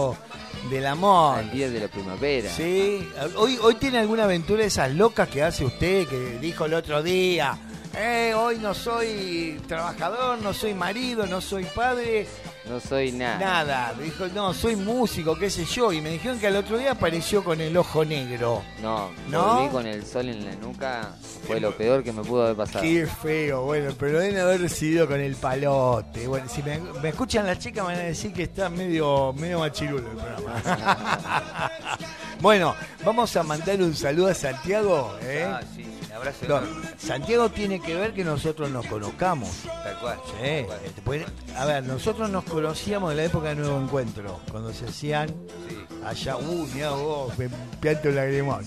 [0.70, 1.40] del amor.
[1.40, 2.48] Al día de la primavera.
[2.50, 6.74] Sí, hoy, hoy tiene alguna aventura de esas locas que hace usted, que dijo el
[6.74, 7.58] otro día,
[7.96, 12.28] eh, hoy no soy trabajador, no soy marido, no soy padre,
[12.68, 13.38] No soy nada.
[13.38, 16.92] Nada, dijo, no, soy músico, qué sé yo, y me dijeron que al otro día
[16.92, 18.62] apareció con el ojo negro.
[18.82, 19.54] No, ¿No?
[19.56, 21.14] volví con el sol en la nuca.
[21.46, 22.82] Fue lo peor que me pudo haber pasado.
[22.82, 26.26] Qué feo, bueno, pero deben haber recibido con el palote.
[26.28, 30.06] Bueno, si me, me escuchan las chicas van a decir que está medio, medio machirulo
[30.10, 31.70] el programa.
[32.40, 35.16] bueno, vamos a mandar un saludo a Santiago.
[35.22, 35.46] ¿eh?
[35.48, 35.84] Ah, sí,
[36.20, 36.88] abrazo No, enorme.
[36.98, 39.50] Santiago tiene que ver que nosotros nos conozcamos.
[39.64, 40.18] Tal cual.
[40.26, 40.80] Sí, tal cual.
[40.84, 41.24] este, pues,
[41.56, 45.76] a ver, nosotros nos conocíamos en la época de Nuevo Encuentro, cuando se hacían Sí.
[46.04, 47.48] allá, uy, mirá vos, me
[47.80, 48.64] pianto el lagrimón.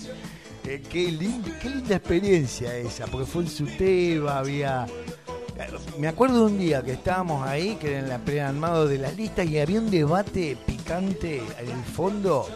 [0.65, 4.85] Eh, qué, linda, qué linda experiencia esa, porque fue en Suteba, había...
[5.99, 9.15] Me acuerdo de un día que estábamos ahí, que era en la prearmado de las
[9.15, 12.47] listas, y había un debate picante en el fondo,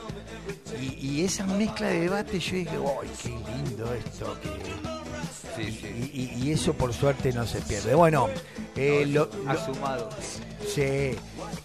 [0.79, 4.37] y, y esa mezcla de debate yo dije, ¡ay, qué lindo esto!
[4.41, 4.97] que-
[5.55, 6.11] Sí, sí.
[6.13, 7.95] y, y- y eso por suerte no se pierde.
[7.95, 8.27] Bueno,
[8.75, 10.09] eh, lo- lo- Asumado.
[10.67, 11.15] Sí.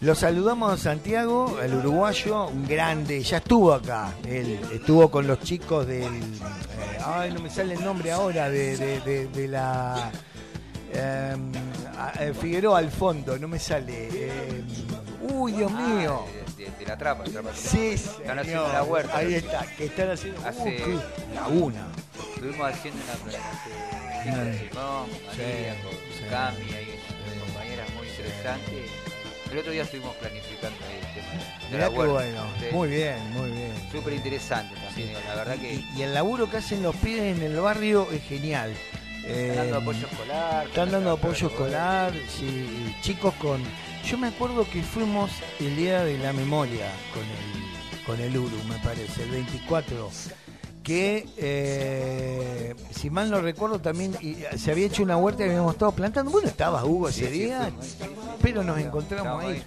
[0.01, 4.15] Lo saludamos a Santiago, el uruguayo, un grande, ya estuvo acá.
[4.27, 6.05] Él estuvo con los chicos del.
[6.05, 10.11] eh, ay, no me sale el nombre ahora, de, de- de- de la.
[10.95, 11.37] eh,
[11.99, 14.09] a- eh, Figueroa al fondo, no me sale.
[14.11, 14.63] eh,
[15.35, 16.25] uy, Dios mío.
[16.83, 17.25] De, de- de la trapa.
[17.25, 19.17] trapa Sí, Están haciendo la huerta.
[19.19, 20.41] Ahí está, que están haciendo.
[20.47, 21.87] Hace- Uh, laguna.
[22.35, 23.15] Estuvimos haciendo una
[24.23, 26.25] Simón, con Sí, María, con sí.
[26.31, 27.41] Cami, ahí, Sí.
[27.41, 28.91] compañeras muy interesantes.
[29.51, 32.13] El otro día estuvimos planificando ahí el tema de la huerta.
[32.13, 32.47] bueno.
[32.73, 33.73] Muy bien, muy bien.
[33.93, 37.43] Súper interesante también, la verdad que Y, y el laburo que hacen los pibes en
[37.43, 38.73] el barrio es genial.
[39.27, 40.67] están dando Eh, apoyo escolar.
[40.67, 43.63] Están dando apoyo escolar, sí, chicos con...
[44.05, 45.31] Yo me acuerdo que fuimos
[45.61, 50.11] el día de la memoria con el, con el URU, me parece, el 24,
[50.83, 55.75] que eh, si mal no recuerdo también y, se había hecho una huerta y habíamos
[55.75, 56.31] estado plantando.
[56.31, 57.71] Bueno, estaba Hugo ese día,
[58.43, 59.63] pero nos encontramos ahí.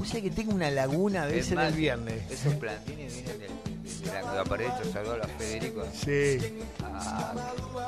[0.00, 2.30] O sea que tengo una laguna, debe Es ser más, el viernes.
[2.30, 6.38] Esos plantines vienen del, de la que aparece Salvador a Federico, Sí,
[6.84, 7.34] a-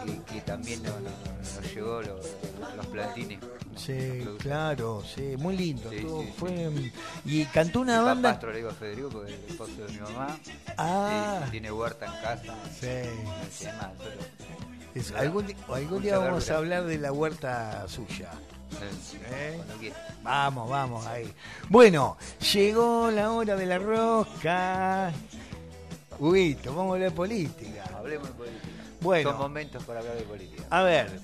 [0.04, 2.26] que, que también nos, nos- nos llevó los,
[2.76, 3.38] los plantines.
[3.76, 5.88] sí, claro, sí, muy lindo.
[5.90, 6.70] Sí, todo sí, fue,
[7.24, 8.28] y cantó una Mi banda...
[8.30, 10.38] papastro le digo a Federico porque es el esposo de mi mamá.
[10.76, 12.54] Ah, Sí, tiene huerta en casa.
[12.80, 13.64] sí.
[13.64, 14.50] Llama, solo-
[14.94, 18.30] Es- algún, algún día vamos a hablar de la huerta suya.
[19.32, 19.92] Eh.
[20.22, 21.32] Vamos, vamos, ahí.
[21.68, 22.16] Bueno,
[22.52, 25.12] llegó la hora de la rosca.
[26.18, 27.84] Huguito, vamos a hablar de política.
[27.96, 28.66] Hablemos de política.
[29.00, 29.30] Bueno.
[29.30, 30.64] Son momentos para hablar de política.
[30.70, 31.20] A ver,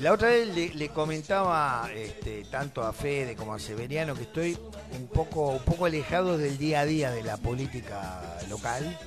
[0.00, 4.58] la otra vez le, le comentaba este, tanto a Fede como a Severiano que estoy
[4.98, 8.98] un poco, un poco alejado del día a día de la política local,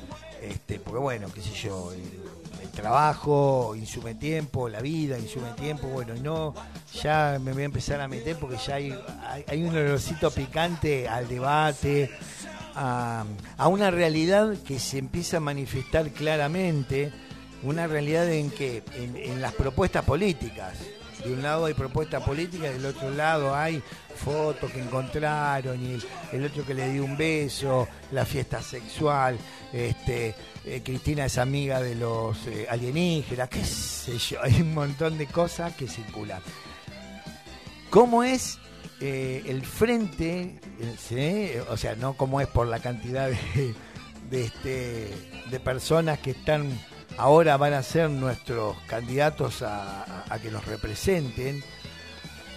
[0.41, 2.01] este, porque bueno, qué sé yo, el,
[2.71, 6.53] trabajo insume tiempo, la vida insume tiempo, bueno, y no,
[7.01, 12.11] ya me voy a empezar a meter porque ya hay un olorcito picante al debate,
[12.75, 13.25] a,
[13.57, 17.11] a una realidad que se empieza a manifestar claramente,
[17.63, 20.77] una realidad en que en, en las propuestas políticas,
[21.27, 23.81] de un lado hay propuestas políticas, del otro lado hay
[24.15, 25.99] fotos que encontraron y
[26.35, 29.37] el, otro que le dio un beso, la fiesta sexual,
[29.71, 35.17] este eh, Cristina es amiga de los eh, alienígenas, qué sé yo, hay un montón
[35.17, 36.41] de cosas que circulan.
[37.89, 38.59] ¿Cómo es
[38.99, 40.59] eh, el frente,
[41.69, 43.29] o sea, no cómo es por la cantidad
[44.29, 45.13] de, este,
[45.49, 46.69] de personas que están
[47.17, 51.63] ahora van a ser nuestros candidatos a, que nos representen?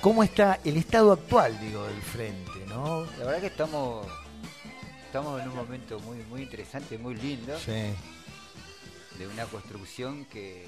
[0.00, 3.04] ¿Cómo está el estado actual, digo, del frente, no?
[3.18, 4.06] La verdad que estamos
[5.04, 7.72] estamos en un momento muy muy interesante, muy lindo, Sí,
[9.18, 10.66] de una construcción que,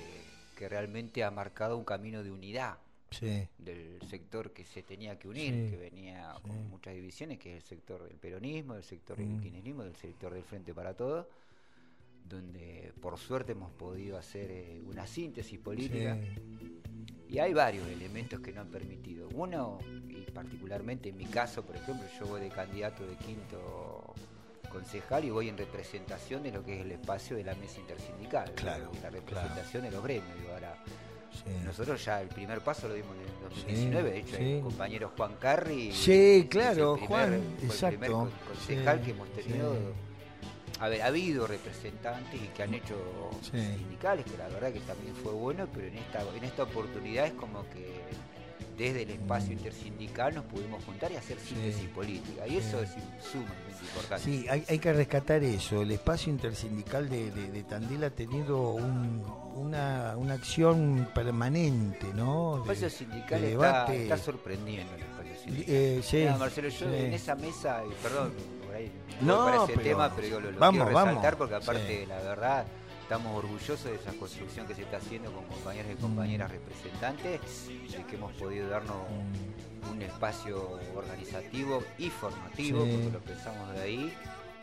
[0.57, 2.77] que realmente ha marcado un camino de unidad
[3.11, 7.57] sí, del sector que se tenía que unir, Sí, que venía con muchas divisiones, que
[7.57, 9.23] es el sector del peronismo, el sector Mm.
[9.35, 11.27] del kirchnerismo, del sector del Frente para Todos,
[12.33, 16.17] donde por suerte hemos podido hacer eh, una síntesis política.
[16.21, 16.81] sí,
[17.29, 19.29] Y hay varios elementos que no han permitido.
[19.35, 19.79] Uno,
[20.09, 24.15] y particularmente en mi caso, por ejemplo, yo voy de candidato de quinto
[24.71, 28.49] concejal y voy en representación de lo que es el espacio de la mesa intersindical.
[28.49, 28.55] ¿no?
[28.55, 30.35] Claro, La representación de los gremios.
[30.39, 30.77] Digo, ahora,
[31.33, 31.51] sí.
[31.65, 34.43] nosotros ya el primer paso lo dimos en el 2019, de hecho, sí.
[34.45, 35.93] el compañero Juan Carri.
[35.93, 37.99] Sí, claro, el primer- Juan, fue el exacto.
[37.99, 39.77] primer con- concejal que hemos tenido.
[40.83, 42.97] A ver, ha habido representantes y que han hecho
[43.41, 43.51] Sí.
[43.79, 47.35] sindicales, que la verdad que también fue bueno, pero en esta, en esta oportunidad es
[47.35, 48.03] como que
[48.77, 52.49] desde el espacio intersindical nos pudimos juntar y hacer síntesis política.
[52.49, 52.91] Y eso es
[53.31, 54.25] sumamente importante.
[54.25, 55.83] Sí, hay, hay que rescatar eso.
[55.83, 59.25] El espacio intersindical de, de- de Tandil ha tenido un-
[59.55, 62.57] una, una acción permanente, ¿no?
[62.57, 65.75] El De- espacio sindical de está, está sorprendiendo el espacio sindical.
[65.77, 66.95] Eh, sí, Mira, Marcelo, yo sí.
[66.97, 68.33] en esa mesa, y perdón,
[68.85, 71.37] ahí No, para ese pero- tema, pero yo lo, lo vamos, quiero resaltar vamos.
[71.39, 72.07] porque aparte, Sí.
[72.07, 72.67] la verdad,
[73.03, 76.53] estamos orgullosos de esa construcción que se está haciendo con compañeros y compañeras Mm.
[76.55, 78.97] representantes, de que hemos podido darnos
[79.91, 82.91] un espacio organizativo y formativo, Sí.
[82.93, 84.15] porque lo pensamos de ahí.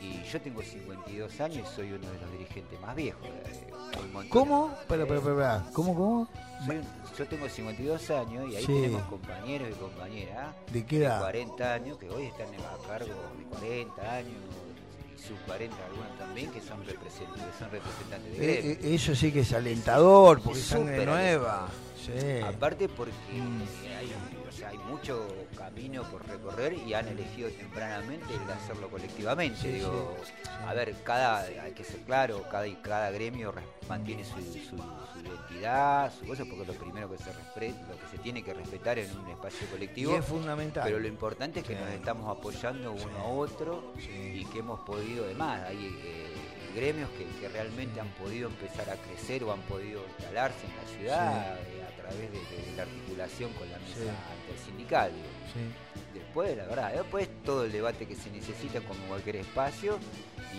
[0.01, 3.21] Y yo tengo 52 años y soy uno de los dirigentes más viejos.
[3.23, 3.69] de-
[4.17, 4.29] un.
[4.29, 4.73] ¿Cómo?
[4.87, 6.27] Pero, pero, pero, pero, ¿cómo, cómo?
[6.65, 6.81] Soy-
[7.17, 8.67] yo tengo 52 años y ahí Sí.
[8.73, 11.19] tenemos compañeros y compañeras ¿De qué edad?
[11.21, 14.31] 40 años que hoy están a cargo de 40 años
[15.17, 19.13] y sub 40 algunos también que son, represent- que son representantes de Eh, eh, eso
[19.15, 21.67] sí que es alentador, porque Es sangre nueva.
[22.05, 22.39] Sí.
[22.41, 23.61] Aparte porque Mm.
[23.85, 24.13] hay, hay
[24.89, 25.27] mucho
[25.57, 29.57] camino por recorrer y han elegido tempranamente el hacerlo colectivamente.
[29.61, 30.31] Sí, Digo, sí,
[30.67, 33.53] a ver, cada, hay que ser claro, cada, cada gremio
[33.87, 38.07] mantiene su, su- su identidad, su cosa, porque lo primero que se respeta, lo que
[38.11, 40.15] se tiene que respetar en un espacio Y colectivo.
[40.15, 40.83] es fundamental.
[40.85, 41.79] Pero lo importante es que Sí.
[41.81, 46.33] nos estamos apoyando uno a otro y que hemos podido, además, hay eh,
[46.75, 50.97] gremios que, que realmente han podido empezar a crecer o han podido instalarse en la
[50.97, 54.13] ciudad eh, a través de, de la articulación con la mesa
[54.49, 55.11] Intersindical.
[55.13, 55.27] digo.
[56.13, 59.97] Después, la verdad, después todo el debate que se necesita como cualquier espacio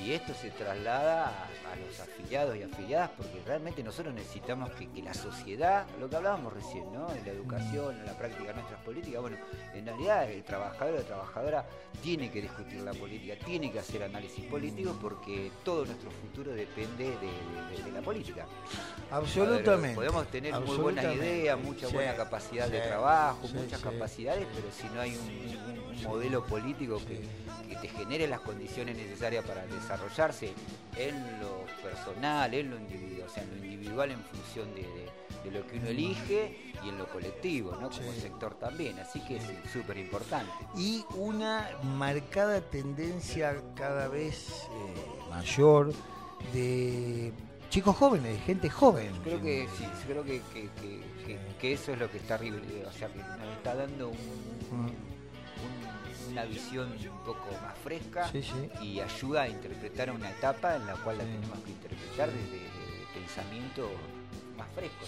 [0.05, 4.89] y esto se traslada a, a los afiliados y afiliadas porque realmente nosotros necesitamos que,
[4.89, 7.13] que la sociedad, lo que hablábamos recién, ¿no?
[7.13, 9.37] En la educación, en la práctica de nuestras políticas, bueno,
[9.75, 11.67] en realidad el trabajador o la trabajadora
[12.03, 17.05] tiene que discutir la política, tiene que hacer análisis político porque todo nuestro futuro depende
[17.05, 17.17] de,
[17.77, 18.47] de- de la política.
[19.11, 19.89] Absolutamente.
[19.89, 23.85] Ver, podemos tener muy buenas ideas, mucha Sí, buena capacidad de trabajo, sí, muchas sí.
[23.85, 27.21] capacidades, pero si no hay un, un- un modelo político que,
[27.69, 30.53] que te genere las condiciones necesarias para desarrollarse
[30.97, 35.11] en lo personal, en lo individual, o sea, en lo individual en función de, de-
[35.45, 37.89] de lo que uno elige y en lo colectivo, ¿no?
[37.91, 38.21] Como Sí.
[38.21, 40.53] sector también, así que es súper importante.
[40.77, 45.93] y una marcada tendencia cada vez eh, mayor
[46.53, 47.33] de
[47.71, 49.13] chicos jóvenes, de gente joven.
[49.23, 52.59] Creo que sí, creo que, que- que- que- que eso es lo que está arriba,
[52.89, 54.17] o sea, que nos está dando un-
[54.71, 54.87] Mm.
[54.87, 58.71] un- una visión un poco más fresca Sí, sí.
[58.85, 63.07] y ayuda a interpretar una etapa en la cual la tenemos que interpretar desde, desde
[63.15, 63.91] pensamiento
[64.57, 65.05] más fresco.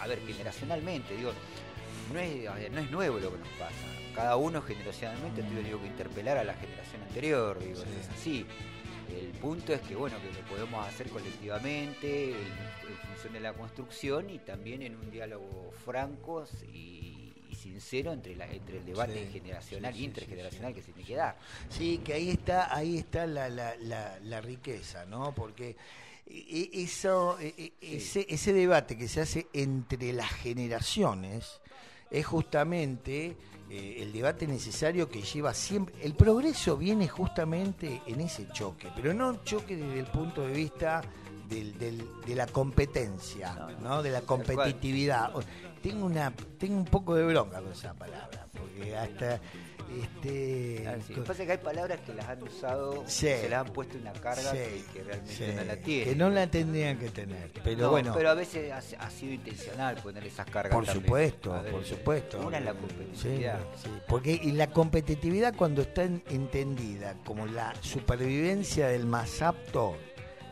[0.00, 1.32] A ver, generacionalmente, digo,
[2.12, 3.74] no es, ver, no es nuevo lo que nos pasa.
[4.14, 8.46] Cada uno generacionalmente tenido que interpelar a la generación anterior, digo, es así.
[9.18, 13.52] El punto es que bueno, que lo podemos hacer colectivamente, en, en función de la
[13.54, 19.26] construcción y también en un diálogo franco y, y sincero entre la, entre el debate
[19.26, 21.36] Sí, generacional sí, e sí, intergeneracional que se tiene que dar.
[21.70, 25.32] Sí, que ahí está, ahí está la, la, la, la riqueza, ¿no?
[25.34, 25.76] Porque
[26.26, 31.60] e- e- eso, e- ese, ese debate que se hace entre las generaciones
[32.10, 33.36] es justamente
[33.70, 35.94] eh, el debate necesario que lleva siempre.
[36.02, 40.52] El progreso viene justamente en ese choque, pero no un choque desde el punto de
[40.52, 41.02] vista
[41.48, 43.78] del, del- de la competencia, No, no.
[43.80, 44.02] ¿no?
[44.02, 45.32] De la competitividad.
[45.82, 49.40] Tengo una, tengo un poco de bronca con esa palabra, porque hasta
[50.02, 51.14] este sí.
[51.14, 53.26] Lo que pasa es que hay palabras que las han usado, Sí.
[53.26, 56.08] se las han puesto una carga Sí, que, que realmente no la tienen.
[56.08, 58.12] que no la tendrían que tener, pero No, bueno.
[58.14, 60.72] pero a veces ha, ha sido intencional poner esas cargas.
[60.72, 61.04] Por también.
[61.04, 62.46] supuesto, ver, por supuesto.
[62.46, 63.60] Una es la competitividad.
[64.08, 69.96] porque y la competitividad cuando está en- entendida como la supervivencia del más apto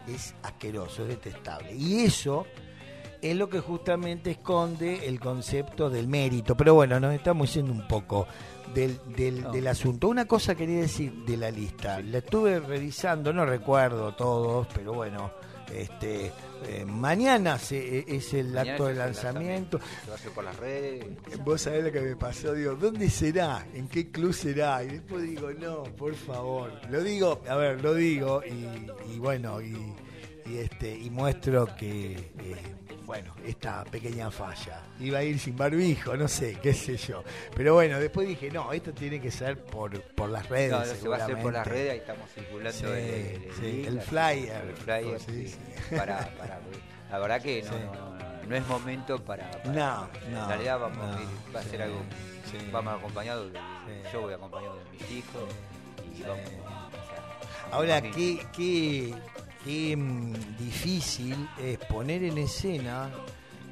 [0.08, 1.72] es asqueroso, es detestable.
[1.74, 2.46] Y eso
[3.30, 6.56] es lo que justamente esconde el concepto del mérito.
[6.56, 8.26] Pero bueno, nos estamos yendo un poco
[8.74, 9.52] del, del, No.
[9.52, 10.08] del asunto.
[10.08, 12.00] Una cosa quería decir de la lista.
[12.00, 15.30] La estuve revisando, no recuerdo todos, pero bueno,
[15.72, 16.32] este
[16.66, 19.78] eh, mañana se- es el Mañana acto de lanzamiento.
[19.78, 21.04] Se va a hacer por las redes.
[21.44, 23.66] Vos sabés lo que me pasó, digo, ¿dónde será?
[23.74, 24.82] ¿En qué club será?
[24.84, 26.72] Y después digo, no, por favor.
[26.90, 29.76] Lo digo, a ver, lo digo y, y bueno, y,
[30.46, 32.56] y este y muestro que, eh,
[33.04, 34.82] bueno, esta pequeña falla.
[35.00, 37.22] Iba a ir sin barbijo, no sé, qué sé yo.
[37.54, 40.70] Pero bueno, después dije, no, esto tiene que ser por, por las redes.
[40.72, 43.62] No, se va a hacer por las redes, ahí estamos circulando Sí, el, el- sí,
[43.72, 44.64] link, el así, flyer.
[44.68, 45.54] el flyer, Sí.
[45.96, 46.60] Para, para,
[47.10, 50.78] la verdad que no, no, no, no es momento para, para- No, no, en realidad
[50.80, 51.98] vamos no, a ir, va a ser sí, algo,
[52.50, 52.68] sí.
[52.72, 54.08] vamos acompañados, de- Sí.
[54.12, 55.42] yo voy acompañado de mis hijos
[56.18, 59.14] y vamos, o sea, Ahora, qué, qué,
[59.64, 63.10] qué mm, difícil es poner en escena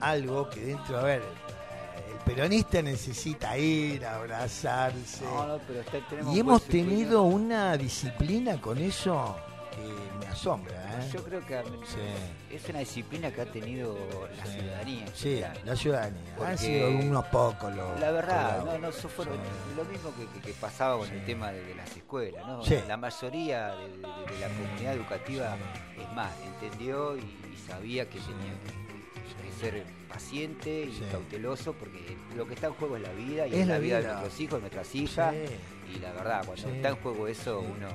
[0.01, 5.25] algo que dentro, a ver, el peronista necesita ir, abrazarse.
[5.25, 9.37] No, no, pero está- tenemos y hemos tenido una disciplina con eso
[9.73, 10.75] que me asombra.
[11.01, 11.11] ¿eh?
[11.13, 12.55] Yo creo que Sí.
[12.55, 13.97] es una disciplina que ha tenido
[14.37, 14.53] la Sí.
[14.59, 15.07] ciudadanía.
[15.15, 15.59] Sí, general.
[15.65, 16.21] la ciudadanía.
[16.33, 17.99] Han Porque sido unos pocos los.
[18.01, 19.31] La verdad, no, no, eso fue Sí.
[19.77, 22.45] lo mismo que, que- que pasaba con el tema de, de las escuelas.
[22.87, 25.57] La mayoría de, de- de la comunidad educativa,
[25.99, 31.03] es más, entendió y, y sabía que tenía que, que ser paciente y Sí.
[31.11, 33.97] cauteloso porque lo que está en juego es la vida y Es la la vida
[33.97, 34.13] de vida.
[34.15, 35.35] nuestros hijos, nuestras hijas.
[35.35, 35.97] Sí.
[35.97, 36.77] Y la verdad, cuando Sí.
[36.77, 37.89] está en juego eso, uno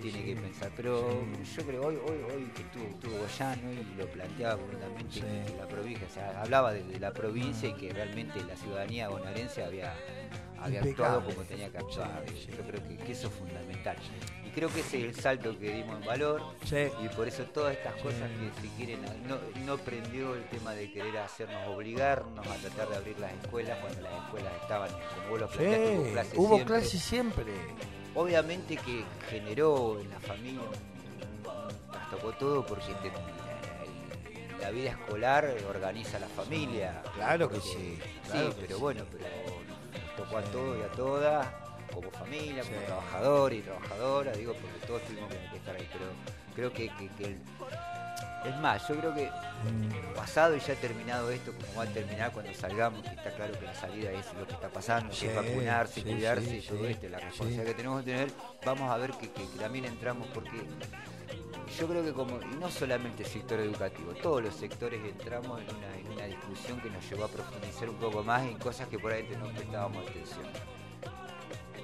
[0.00, 0.70] tiene que pensar.
[0.76, 1.22] Pero
[1.56, 4.58] yo creo hoy, hoy, hoy que estuvo, estuvo Goyano y lo planteaba
[5.12, 9.08] que la provincia, o sea, hablaba de, de la provincia y que realmente la ciudadanía
[9.08, 9.92] bonaerense había,
[10.58, 12.24] había actuado como tenía que actuar.
[12.26, 13.96] Yo creo que, que eso es fundamental.
[14.50, 16.42] Y creo que ese es el salto que dimos en valor.
[16.64, 16.88] Sí.
[17.04, 20.90] Y por eso todas estas cosas que se quieren, no, no prendió el tema de
[20.90, 25.40] querer hacernos obligarnos a tratar de abrir las escuelas cuando las escuelas estaban, como vos
[25.40, 26.74] lo planteaste, hubo Sí, clases hubo siempre.
[26.80, 27.44] clases siempre.
[28.14, 33.12] Obviamente que generó en la familia, un- trastocó todo porque te-
[34.60, 37.02] la, vida escolar organiza la familia.
[37.14, 37.98] Claro que sí,
[38.30, 38.80] claro sí, que pero sí.
[38.82, 41.46] bueno, pero nos tocó a todos y a todas,
[41.92, 42.86] como familia, como Sí.
[42.86, 45.88] trabajador y trabajadora, digo, porque todos tuvimos que, estar ahí.
[45.92, 46.04] Pero
[46.54, 47.40] creo que, que- que el-
[48.42, 52.32] Es más, yo creo que Mm, pasado y ya terminado esto, como va a terminar
[52.32, 55.28] cuando salgamos, que está claro que la salida es lo que está pasando, Sí, que
[55.28, 58.30] es vacunarse, sí, cuidarse y todo esto, la responsabilidad que tenemos que tener,
[58.64, 59.26] vamos a ver que,
[59.58, 60.62] también entramos porque
[61.78, 65.76] yo creo que como, y no solamente el sector educativo, todos los sectores entramos en
[65.76, 68.98] una, en una discusión que nos llevó a profundizar un poco más en cosas que
[68.98, 70.46] por ahí no prestábamos atención.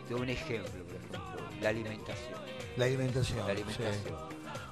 [0.08, 1.20] Doy un ejemplo, por ejemplo,
[1.60, 2.38] la alimentación.
[2.76, 3.38] La alimentación.
[3.46, 3.92] La alimentación.
[4.04, 4.10] sí.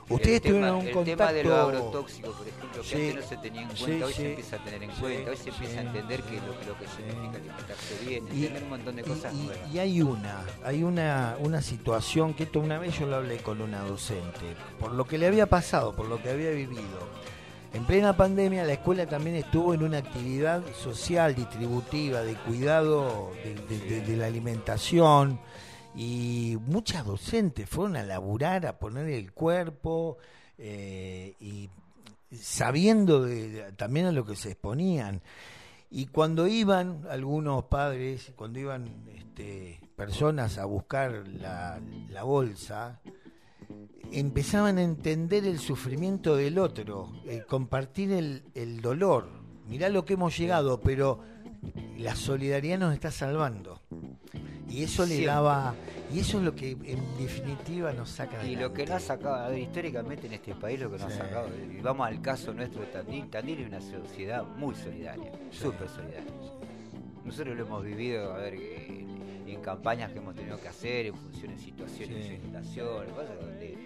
[0.07, 1.17] Ustedes el tema, tuvieron un el contacto.
[1.17, 4.03] tema de los agrotóxicos, por ejemplo, que Sí, antes no se tenía en cuenta, sí,
[4.03, 6.23] hoy sí, se empieza a tener en sí, cuenta, hoy se empieza sí, a entender
[6.25, 6.93] que lo, lo que sí.
[6.99, 9.71] significa alimentarse bien, Y- entender un montón de cosas y- nuevas.
[9.73, 13.63] y hay una, hay una, una situación que esto una vez yo lo hablé con
[13.63, 16.83] una docente, por lo que le había pasado, por lo que había vivido.
[17.75, 24.17] En plena pandemia la escuela también estuvo en una actividad social, distributiva, de cuidado de,
[24.17, 25.41] la alimentación
[25.97, 30.19] y muchas docentes fueron a laburar, a poner el cuerpo
[30.57, 31.69] eh, y
[32.33, 33.27] sabiendo
[33.75, 35.21] también a lo que se exponían.
[35.91, 43.01] Y cuando iban algunos padres, cuando iban este, personas a buscar la bolsa,
[44.13, 49.29] empezaban a entender el sufrimiento del otro, el compartir el, el dolor.
[49.69, 51.21] Mirá lo que hemos llegado, pero
[51.99, 53.81] la solidaridad nos está salvando.
[54.69, 55.75] Y eso le daba,
[56.13, 59.35] y eso es lo que en definitiva nos saca Y lo que nos ha sacado,
[59.37, 61.21] a ver, históricamente en este país, lo que nos Sí.
[61.21, 65.31] ha sacado, y vamos al caso nuestro de Tandil, Tandil es una sociedad muy solidaria,
[65.53, 66.33] súper solidaria.
[67.25, 68.55] Nosotros lo hemos vivido, a ver,
[69.47, 72.81] en, campañas que hemos tenido que hacer, en función de situaciones Sí.
[72.81, 73.79] de cosas donde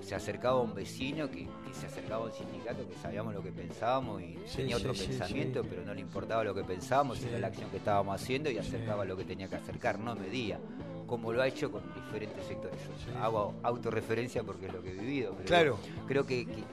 [0.00, 3.52] se acercaba un vecino que, que se acercaba a un sindicato que sabíamos lo que
[3.52, 7.38] pensábamos y Sí, tenía otro sí, pensamiento, pero no le importaba lo que pensábamos, era
[7.38, 10.58] la acción que estábamos haciendo y acercaba lo que tenía que acercar, no medía,
[11.06, 12.78] como lo ha hecho con diferentes sectores.
[13.06, 15.78] Yo hago autorreferencia porque es lo que he vivido, pero Claro.
[16.08, 16.64] creo que, que,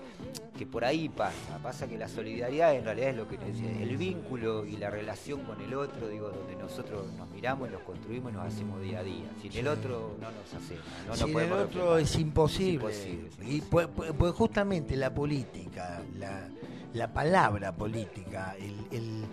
[0.58, 4.66] que por ahí pasa, pasa que la solidaridad en realidad es lo que el vínculo
[4.66, 8.46] y la relación con el otro, digo, donde nosotros nos miramos, nos construimos y nos
[8.48, 9.26] hacemos día a día.
[9.42, 12.92] Sin el otro no nos hacemos, no Sin el otro es imposible.
[12.92, 16.48] Es imposible, es Y pues, pues- pues justamente la política, la,
[16.94, 19.26] la palabra política, el, el-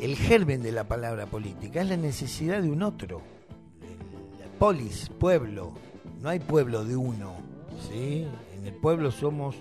[0.00, 3.20] el germen de la palabra política es la necesidad de un otro.
[3.82, 5.72] El- polis, pueblo.
[6.20, 7.34] No hay pueblo de uno.
[7.90, 8.26] ¿sí?
[8.56, 9.56] En el pueblo somos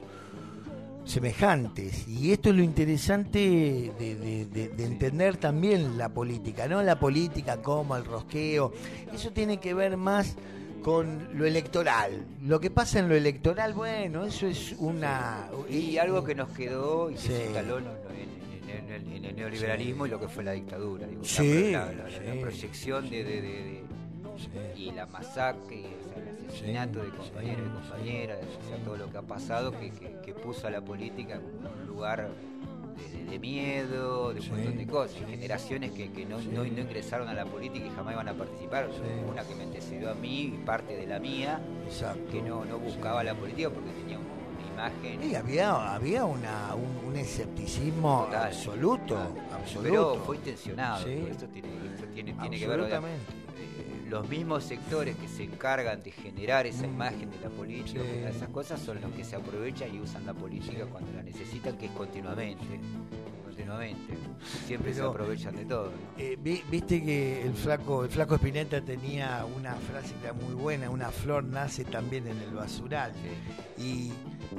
[1.06, 6.82] semejantes y esto es lo interesante de, de- de- de entender también la política, no
[6.82, 8.72] la política como el rosqueo,
[9.14, 10.36] eso tiene que ver más
[10.82, 12.26] con lo electoral.
[12.42, 15.48] Lo que pasa en lo electoral, bueno, eso es una...
[15.70, 17.28] Y algo que nos quedó y Sí.
[17.28, 21.08] se instaló en, en- en- en el, neoliberalismo y lo que fue la dictadura.
[21.08, 22.40] digo, la Sí, la, la- la sí.
[22.42, 23.82] proyección de,
[24.76, 25.84] y la masacre,
[26.44, 29.18] y, o sea, el asesinato Sí, de compañeros y compañeras, o sea, todo lo que
[29.18, 32.30] ha pasado que, que- que puso a la política como un lugar
[33.30, 35.26] de, miedo, de un Sí, montón de cosas, sí.
[35.28, 36.50] generaciones que, que no, Sí.
[36.54, 38.90] no- no ingresaron a la política y jamás iban a participar,
[39.32, 42.32] una que me antecedió a mí y parte de la mía, Exacto.
[42.32, 47.08] que no, no buscaba la política porque tenía una imagen Y había, había una, un,
[47.10, 48.44] un escepticismo Total.
[48.48, 49.18] absoluto,
[49.52, 49.82] absoluto.
[49.82, 53.02] Pero fue intencionado, eso tiene, esto tiene, tiene que ver.
[54.14, 58.48] Los mismos sectores que se encargan de generar esa imagen de la política, de esas
[58.50, 61.92] cosas, son los que se aprovechan y usan la política cuando la necesitan, que es
[61.94, 62.64] continuamente.
[63.44, 64.14] Continuamente.
[64.68, 65.86] Siempre se aprovechan de todo.
[65.86, 65.92] ¿no?
[66.22, 70.54] Eh, vi- Viste que el flaco, el flaco Spinetta tenía una frase que era muy
[70.54, 73.12] buena, una flor nace también en el basural.
[73.80, 74.12] Y,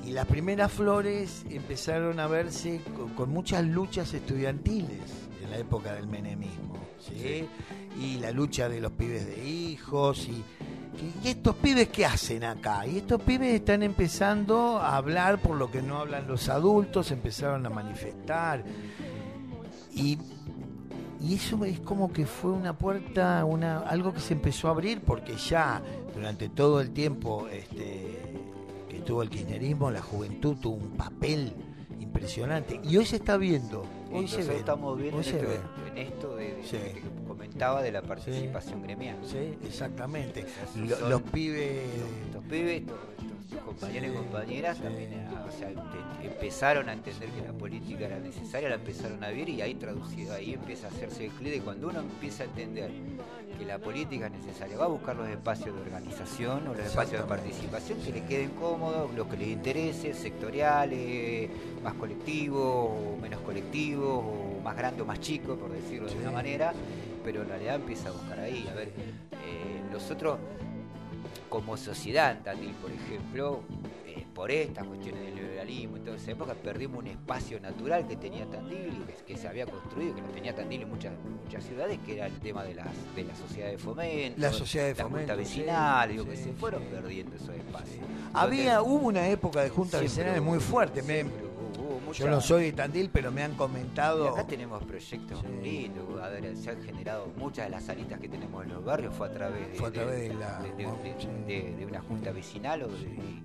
[0.05, 5.01] y las primeras flores empezaron a verse con, con muchas luchas estudiantiles
[5.43, 6.75] en la época del menemismo.
[7.11, 10.29] Y la lucha de los pibes de hijos.
[10.29, 10.43] Y,
[11.25, 12.87] y estos pibes qué hacen acá?
[12.87, 17.67] Y estos pibes están empezando a hablar por lo que no hablan los adultos, empezaron
[17.67, 18.65] a manifestar.
[19.95, 20.19] Y
[21.27, 25.01] y eso es como que fue una puerta, una, algo que se empezó a abrir
[25.01, 25.81] porque ya
[26.15, 28.21] durante todo el tiempo este,
[28.91, 31.55] que tuvo el kirchnerismo, la juventud tuvo un papel
[32.15, 32.81] impresionante.
[32.85, 34.57] Y hoy se está viendo, hoy se ve.
[34.59, 35.91] estamos viendo hoy en se esto, ve.
[35.91, 36.77] en esto de, de- Sí.
[36.79, 39.17] de que comentaba de la participación gremial.
[39.25, 40.41] Sí, exactamente.
[40.41, 41.83] Esos Lo- son- los pibes...
[42.27, 42.83] estos pibes,
[43.59, 45.11] compañeros y compañeras también
[45.49, 49.49] o sea, te- empezaron a entender que la política era necesaria, la empezaron a ver
[49.49, 52.91] y ahí traducido, ahí empieza a hacerse el clic de cuando uno empieza a entender
[53.59, 57.23] que la política es necesaria, va a buscar los espacios de organización o los espacios
[57.23, 61.51] de participación que le queden cómodos, los que les interese, sectoriales,
[61.83, 66.33] más colectivos o menos colectivos, o más grande o más chico, por decirlo de una
[66.33, 66.73] manera,
[67.23, 70.39] pero en realidad empieza a buscar ahí, a ver, eh, nosotros
[71.55, 73.61] como sociedad en Tandil, por ejemplo,
[74.09, 78.17] eh, por estas cuestiones del liberalismo, en toda esa época perdimos un espacio natural que
[78.17, 81.13] tenía Tandil y que, que se había construido, que lo tenía Tandil en muchas,
[81.45, 84.87] muchas ciudades, que era el tema de las de la sociedad de fomento, La sociedad
[84.89, 86.89] de la junta fomento, vecinal, sí, digo, que se fueron sí.
[86.91, 88.05] perdiendo esos espacios.
[88.33, 91.03] Había, hubo una época de junta siempre vecinales muy fuerte.
[91.05, 91.44] me-
[92.15, 94.29] yo no soy de Tandil, pero me han y comentado.
[94.29, 95.47] acá tenemos proyectos Sí.
[95.47, 96.21] muy lindos.
[96.23, 99.29] A ver, se han generado muchas de las salitas que tenemos en los barrios fue
[99.29, 103.45] a través de, Fue a través de una junta vecinal o de, y-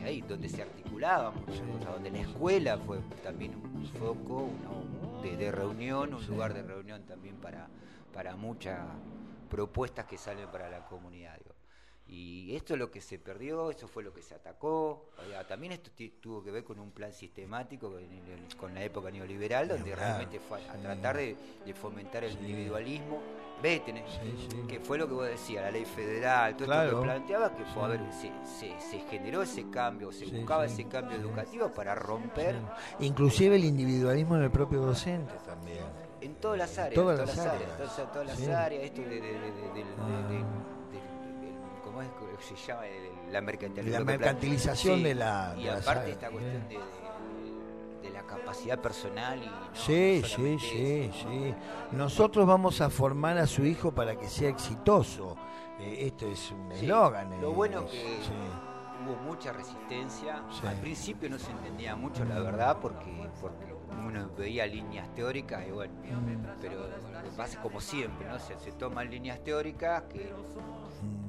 [0.00, 5.22] y ahí donde se articulaban muchas cosas, donde la escuela fue también un foco uno
[5.22, 7.68] de, reunión, un lugar de reunión también para,
[8.12, 8.78] para muchas
[9.50, 11.36] propuestas que salen para la comunidad.
[11.38, 11.55] digo.
[12.08, 15.06] Y esto es lo que se perdió, eso fue lo que se atacó.
[15.18, 15.90] O sea, también esto
[16.20, 20.00] tuvo que ver con un plan sistemático con, el- con la época neoliberal, donde Claro,
[20.02, 21.36] realmente fue a, tratar de,
[21.66, 22.38] de fomentar el Sí.
[22.38, 23.20] individualismo.
[23.60, 26.84] Ve, Sí, que fue lo que vos decías, la ley federal, todo Claro.
[26.88, 27.98] esto que planteaba, que fue, a Sí.
[27.98, 28.30] ver, se,
[28.76, 32.54] se- se generó ese cambio, se buscaba ese cambio educativo para romper
[33.00, 35.78] Inclusive el individualismo en el propio docente también.
[36.20, 37.70] en todas las áreas, Todas en todas las áreas.
[37.72, 40.75] áreas, todas, todas las áreas, esto de- Ah.
[42.00, 42.82] De- del- del- ¿cómo es que se llama?
[43.30, 43.40] La
[44.04, 44.94] mercantilización.
[44.94, 46.80] La Sí, de la- Y de aparte esta cuestión de, de-
[48.02, 51.30] de la capacidad personal y no, Sí, no sí, sí, eso, ¿no?
[51.32, 51.54] sí.
[51.92, 55.36] Nosotros vamos a formar a su hijo para que sea exitoso.
[55.80, 57.40] Eh, esto es un Sí, eslogan.
[57.40, 58.32] Lo eh, bueno es- que sí.
[59.04, 60.42] hubo mucha resistencia.
[60.66, 63.74] Al principio no se entendía mucho, la verdad, porque, porque
[64.06, 65.92] uno veía líneas teóricas y bueno,
[66.60, 66.88] pero
[67.36, 68.38] pasa como siempre, ¿no?
[68.38, 70.32] Se, se toman líneas teóricas que.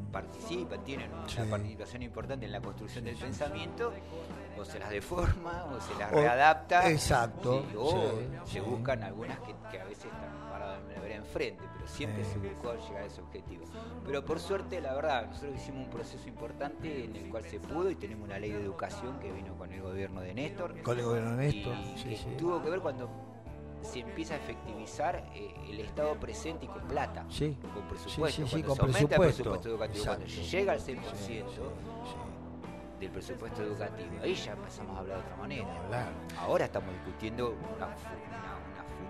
[0.07, 3.93] Participan, tienen una participación importante en la construcción del pensamiento,
[4.57, 6.89] o se las deforma, o se las O- readapta.
[6.89, 7.91] exacto, sí, o
[8.45, 11.87] sí, se buscan algunas que, que a veces están paradas en la vereda enfrente, pero
[11.87, 13.65] siempre se buscó llegar a ese objetivo.
[14.05, 17.89] Pero por suerte, la verdad, nosotros hicimos un proceso importante en el cual se pudo
[17.91, 20.81] y tenemos una ley de educación que vino con el gobierno de Néstor.
[20.81, 23.09] Con el gobierno de Néstor, y sí, que tuvo que ver cuando
[23.87, 28.45] se empieza a efectivizar eh, el Estado presente y con plata, Sí, con presupuesto.
[28.45, 29.69] sí, sí, cuando con se aumenta el presupuesto.
[29.69, 30.51] educativo, cuando Exacto.
[30.51, 31.41] llega al 100% Sí, sí,
[32.99, 35.67] del presupuesto educativo, ahí ya empezamos a hablar de otra manera.
[36.39, 37.87] Ahora estamos discutiendo una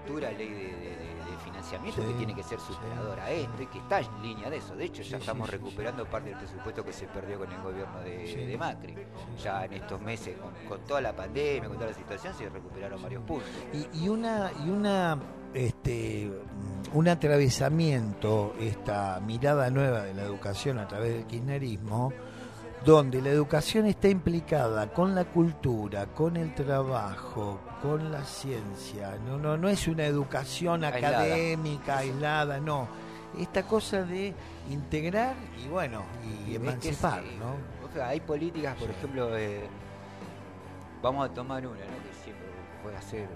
[0.08, 3.62] futura ley de, de- de- de financiamiento Sí, que tiene que ser superadora a esto
[3.62, 4.76] y que está en línea de eso.
[4.76, 8.56] De hecho, ya estamos recuperando parte del presupuesto que se perdió con el gobierno de,
[8.58, 8.96] Macri.
[9.44, 13.02] Ya en estos meses, con, con toda la pandemia, con toda la situación, se recuperaron
[13.02, 13.50] varios puntos.
[13.74, 15.18] Y, y una y una
[15.54, 16.28] este
[16.94, 22.14] mm, un atravesamiento esta mirada nueva de la educación a través del kirchnerismo
[22.86, 29.18] donde la educación está implicada con la cultura, con el trabajo, con la ciencia.
[29.26, 31.20] No no no es una educación Aislada.
[31.24, 32.88] académica aislada, no.
[33.38, 34.34] Esta cosa de
[34.70, 37.56] integrar y bueno, y, Y que emancipar, ¿no?
[37.88, 39.30] o sea, hay políticas, por ejemplo,
[41.02, 42.04] vamos a tomar una, ¿no?
[42.04, 42.48] que siempre
[42.82, 43.28] puede ser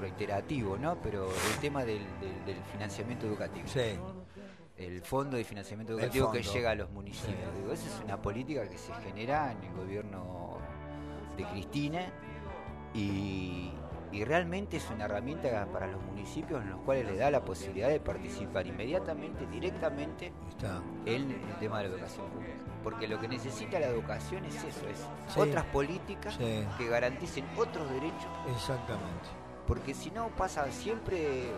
[0.00, 0.96] reiterativo, ¿no?
[1.02, 3.66] pero el tema del, del- del financiamiento educativo.
[3.66, 3.98] Sí.
[4.76, 7.34] El fondo de financiamiento educativo que llega a los municipios.
[7.36, 7.60] Sí.
[7.60, 10.58] Digo, esa es una política que se genera en el gobierno
[11.36, 12.06] de Cristina
[12.94, 13.72] y,
[14.12, 17.88] y realmente es una herramienta para los municipios en los cuales le da la posibilidad
[17.88, 20.80] de participar inmediatamente, directamente Está.
[21.04, 22.54] en el tema de la educación pública.
[22.82, 25.40] Porque lo que necesita la educación es eso, es Sí.
[25.40, 26.64] otras políticas Sí.
[26.78, 29.28] que garanticen otros derechos, Exactamente.
[29.66, 31.50] porque si no pasa siempre,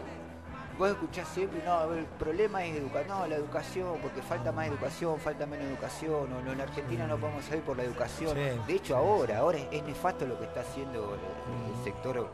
[0.80, 5.20] vos escuchás siempre, no, el problema es educar, no, la educación, porque falta más educación,
[5.20, 8.34] falta menos educación, o no, en Argentina no podemos salir por la educación.
[8.34, 8.60] Sí.
[8.66, 12.30] De hecho ahora, ahora es, es nefasto lo que está haciendo el, el sector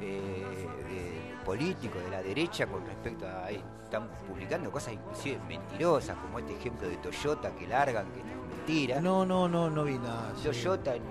[0.00, 0.44] eh,
[0.88, 6.54] de- político de la derecha con respecto a están publicando cosas inclusive mentirosas como este
[6.54, 10.32] ejemplo de Toyota que largan que es mentira No, no, no, no vi nada.
[10.44, 11.02] Toyota en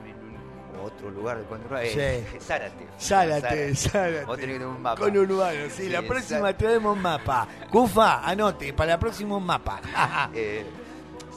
[0.83, 2.37] otro lugar de control eh, Sí.
[2.41, 4.25] Zárate Zárate, Zárate.
[4.25, 6.63] vos tenés que tener un mapa Con urbano, sí, Sí, la próxima Zárate.
[6.65, 7.47] traemos un mapa.
[7.69, 9.81] Cufa, anote, para la próxima un mapa.
[10.33, 10.65] Eh,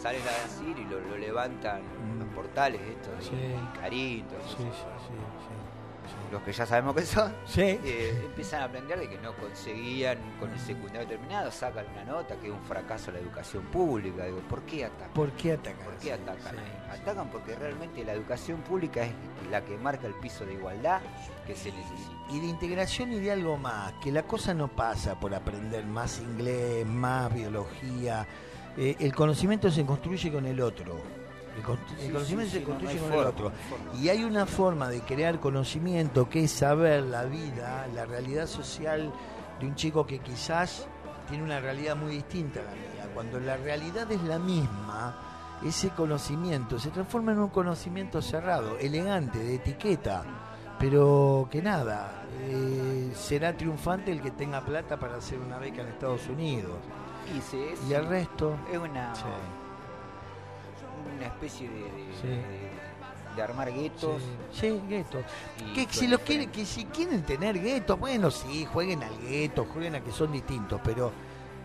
[0.00, 2.18] salen a decir y lo, lo levantan Mm.
[2.18, 3.30] los portales estos Sí.
[3.30, 5.14] Sí, sí, sí,
[6.32, 7.60] los que ya sabemos que son sí.
[7.84, 12.34] Eh, empiezan a aprender de que no conseguían con el secundario terminado, sacan una nota
[12.36, 14.24] que es un fracaso la educación pública.
[14.24, 15.10] Digo, ¿por qué atacan?
[15.12, 15.84] ¿Por qué atacan?
[15.84, 16.96] ¿Por qué atacan Sí, ahí?
[16.96, 17.00] sí.
[17.02, 19.12] Atacan porque realmente la educación pública es
[19.50, 21.00] la que marca el piso de igualdad
[21.46, 22.10] que se necesita.
[22.30, 26.18] Y de integración y de algo más, que la cosa no pasa por aprender más
[26.18, 28.26] inglés, más biología.
[28.78, 30.96] Eh, el conocimiento se construye con el otro.
[31.56, 33.52] El, conocimiento se construye con el otro.
[34.00, 39.12] Y hay una forma de crear conocimiento que es saber la vida, la realidad social
[39.60, 40.86] de un chico que quizás
[41.28, 43.10] tiene una realidad muy distinta a la mía.
[43.14, 49.38] Cuando la realidad es la misma, ese conocimiento se transforma en un conocimiento cerrado, elegante,
[49.38, 50.24] de etiqueta,
[50.78, 55.88] pero que nada, eh, será triunfante el que tenga plata para hacer una beca en
[55.88, 56.78] Estados Unidos.
[57.32, 58.56] Y, Y el resto...
[58.70, 59.22] es una, Sí.
[61.16, 62.26] Una especie de, de- Sí.
[62.28, 62.72] de-
[63.36, 64.20] de armar guetos.
[64.52, 65.24] Sí, sí, guetos.
[65.74, 69.94] Que si lo quieren, que si quieren tener guetos, bueno, sí, jueguen al gueto, jueguen
[69.94, 71.10] a que son distintos, pero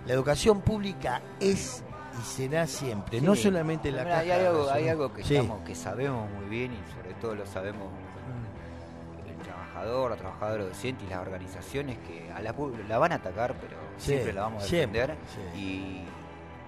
[0.05, 1.83] la educación pública es
[2.19, 3.43] y será siempre, no Sí.
[3.43, 6.71] solamente la Mira, hay caja de algo, hay algo que, estamos, que sabemos muy bien
[6.73, 9.29] y sobre todo lo sabemos Mm.
[9.29, 12.55] el trabajador, la trabajadora docente y las organizaciones que a la,
[12.87, 15.15] la van a atacar, pero siempre la vamos a defender.
[15.53, 15.59] sí.
[15.59, 16.06] Y,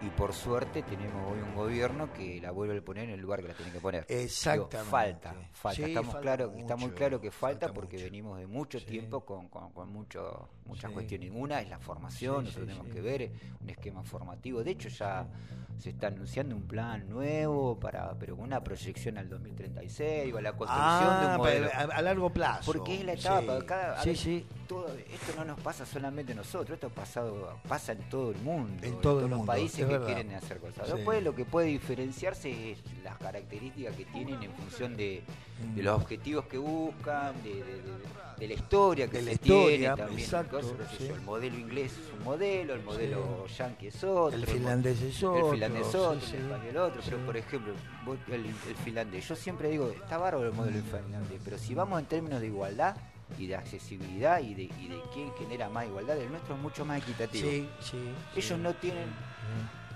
[0.02, 3.42] y por suerte tenemos hoy un gobierno que la vuelve a poner en el lugar
[3.42, 4.06] que la tiene que poner.
[4.08, 4.78] Digo, Exactamente.
[4.90, 5.76] falta, falta.
[5.76, 8.06] Sí, Estamos falta claro, está muy claro que falta, falta porque mucho.
[8.06, 8.86] venimos de mucho Sí.
[8.86, 10.94] tiempo con, con, con mucho, muchas Sí.
[10.94, 11.32] cuestiones.
[11.34, 14.64] Una es la formación, Sí, nosotros sí, tenemos que ver un esquema formativo.
[14.64, 15.28] De hecho, ya
[15.78, 20.42] se está anunciando un plan nuevo, para pero con una proyección al 2036 o a
[20.42, 21.70] la construcción de Ah, un modelo.
[21.70, 22.72] para- a, a largo plazo.
[22.72, 26.88] Porque es la etapa, cada, ver, todo, esto no nos pasa solamente a nosotros, esto
[26.88, 30.34] ha pasado, pasa en todo el mundo, En todos mundo, los países es que quieren
[30.34, 30.92] hacer cosas.
[30.94, 35.24] Después lo que puede diferenciarse es las características que tienen en función de,
[35.76, 35.86] de Mm.
[35.86, 38.00] los objetivos que buscan, de, de- de-
[38.40, 40.20] de la historia que De la se historia, tiene también.
[40.20, 41.08] exacto, cosas, sí.
[41.08, 44.38] el modelo inglés es un modelo, el modelo yanqui es otro.
[44.40, 45.52] El finlandés es el otro.
[45.52, 46.36] finlandés sí, otro, sí.
[46.38, 47.24] el español otro, pero Sí.
[47.26, 47.74] por ejemplo,
[48.06, 52.00] vos- el, el finlandés, yo siempre digo, está bárbaro el modelo finlandés, pero si vamos
[52.00, 52.96] en términos de igualdad
[53.38, 56.86] y de accesibilidad y de, y de quién genera más igualdad, el nuestro es mucho
[56.86, 57.48] más equitativo.
[57.50, 57.98] Sí, sí,
[58.36, 58.64] Ellos sí.
[58.64, 59.10] no tienen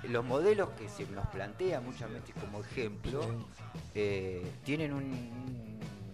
[0.09, 3.29] los modelos que se nos plantean muchas veces como ejemplo, Sí.
[3.95, 5.72] eh, tienen un-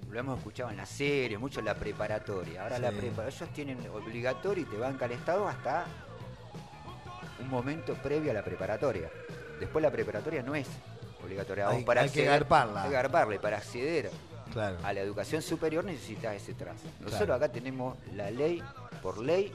[0.10, 2.64] lo hemos escuchado en la serie, mucho la preparatoria.
[2.64, 2.98] Ahora la Sí.
[2.98, 5.86] prepa- ellos tienen obligatorio y te banca el Estado hasta
[7.40, 9.10] un momento previo a la preparatoria.
[9.60, 10.68] Después la preparatoria no es
[11.24, 11.70] obligatoria.
[11.70, 12.84] Hay- para hay que acceder- garparla.
[12.84, 14.10] Hay que garparla y para acceder
[14.52, 14.78] Claro.
[14.84, 16.86] a la educación superior necesitas ese trazo.
[17.00, 17.34] Nosotros Claro.
[17.36, 18.64] acá tenemos la ley,
[19.04, 19.52] por ley,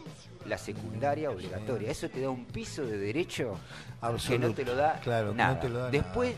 [0.46, 1.90] la secundaria obligatoria.
[1.90, 3.59] Eso te da un piso de derecho
[4.28, 5.55] que no te lo da Claro, nada.
[5.55, 6.34] no te lo da Después,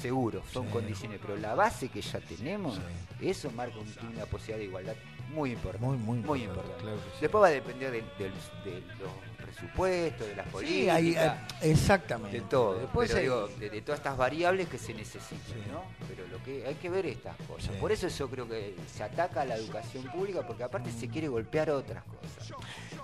[0.00, 0.72] seguro, son Sí.
[0.72, 2.78] condiciones, pero la base que ya tenemos,
[3.20, 4.94] eso marca un- una posibilidad de igualdad
[5.34, 5.86] muy importante.
[5.86, 6.82] Muy, muy muy importante, importante.
[6.82, 7.16] claro que sí.
[7.20, 10.96] Después va a depender de, los presupuestos, de las políticas.
[10.96, 11.38] hay- hay-
[11.70, 12.40] exactamente.
[12.40, 15.60] De todo, Después pero hay- digo, de, de todas estas variables que se necesitan.
[15.70, 15.82] ¿no?
[16.08, 17.70] Pero lo que hay que ver estas cosas.
[17.76, 21.28] Por eso yo creo que se ataca a la educación pública, porque aparte se quiere
[21.28, 22.50] golpear otras cosas.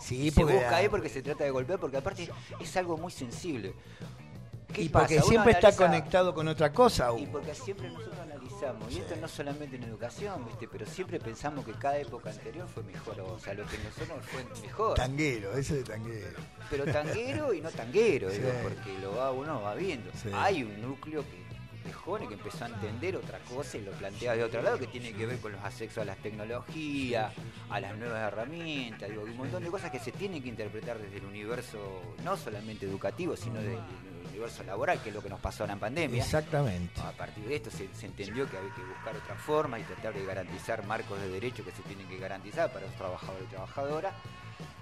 [0.01, 2.29] Sí, se porque- busca ahí porque se trata de golpear, porque aparte
[2.61, 3.73] es algo muy sensible.
[4.77, 7.09] ¿Qué y porque siempre está conectado con otra cosa.
[7.19, 10.69] y porque siempre nosotros analizamos, y esto no solamente en educación, ¿viste?
[10.69, 14.45] pero siempre pensamos que cada época anterior fue mejor, o sea, lo que nosotros fue
[14.63, 14.95] mejor.
[14.95, 16.39] Tanguero, ese de tanguero.
[16.69, 18.37] pero tanguero y no tanguero, Sí.
[18.37, 20.11] digo, porque lo va uno va viendo.
[20.13, 20.29] Sí.
[20.35, 21.47] Hay un núcleo que
[22.29, 25.27] que empezó a entender otra cosa y lo plantea de otro lado que tiene que
[25.27, 27.33] ver con los accesos a las tecnologías,
[27.69, 31.17] a las nuevas herramientas, digo, un montón de cosas que se tienen que interpretar desde
[31.19, 31.79] el universo
[32.25, 33.79] no solamente educativo, sino del
[34.37, 36.23] universo laboral, que es lo que nos pasó ahora en pandemia.
[36.23, 37.01] Exactamente.
[37.01, 40.15] A partir de esto se, se entendió que había que buscar otra forma y tratar
[40.15, 44.15] de garantizar marcos de derecho que se tienen que garantizar para los trabajadores y trabajadoras.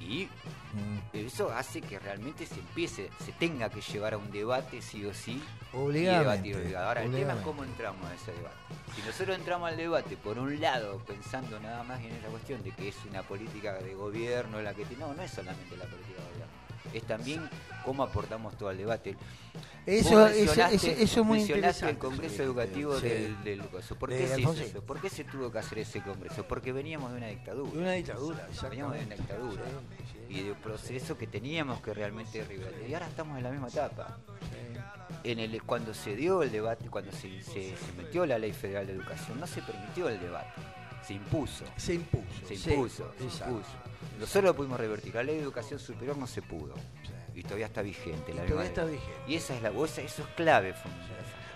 [0.00, 0.28] Y
[0.74, 0.98] Mm.
[1.16, 5.14] eso hace que realmente se empiece, se tenga que llevar a un debate sí o
[5.14, 5.40] sí.
[5.72, 6.88] y obligado.
[6.88, 8.57] Ahora, el tema es cómo entramos a ese debate.
[8.96, 12.72] Si nosotros entramos al debate, por un lado, pensando nada más en esa cuestión de
[12.72, 15.05] que es una política de gobierno la que tiene.
[15.05, 16.34] No, no es solamente la política de gobierno.
[16.93, 17.49] Es también
[17.85, 19.16] cómo aportamos todo al debate.
[19.87, 21.91] Eso, eso, mencionaste- eso, eso es muy interesante.
[21.93, 23.09] el Congreso Sí, Educativo sí.
[23.09, 23.97] del, del coso.
[23.97, 24.82] ¿Por De qué se hizo eso?
[24.82, 26.45] ¿Por qué se tuvo que hacer ese Congreso?
[26.49, 27.70] Porque veníamos de una dictadura.
[27.72, 29.62] De una dictadura, Veníamos de una dictadura.
[30.28, 32.70] Sí, Y de un proceso que teníamos que realmente derribar.
[32.89, 34.18] Y ahora estamos en la misma etapa.
[35.22, 38.87] En el, cuando se dio el debate, cuando se, se- se metió la Ley Federal
[38.87, 40.49] de Educación, no se permitió el debate.
[41.07, 41.64] Se impuso.
[41.76, 42.24] Se impuso.
[42.49, 43.64] Se sí, impuso, se impuso.
[44.18, 45.14] Nosotros lo pudimos revertir.
[45.14, 46.74] La ley de educación superior no se pudo.
[47.34, 48.30] Y todavía está vigente.
[48.30, 49.20] Y la todavía misma está vigente.
[49.26, 50.74] Y esa es la esa- eso es clave.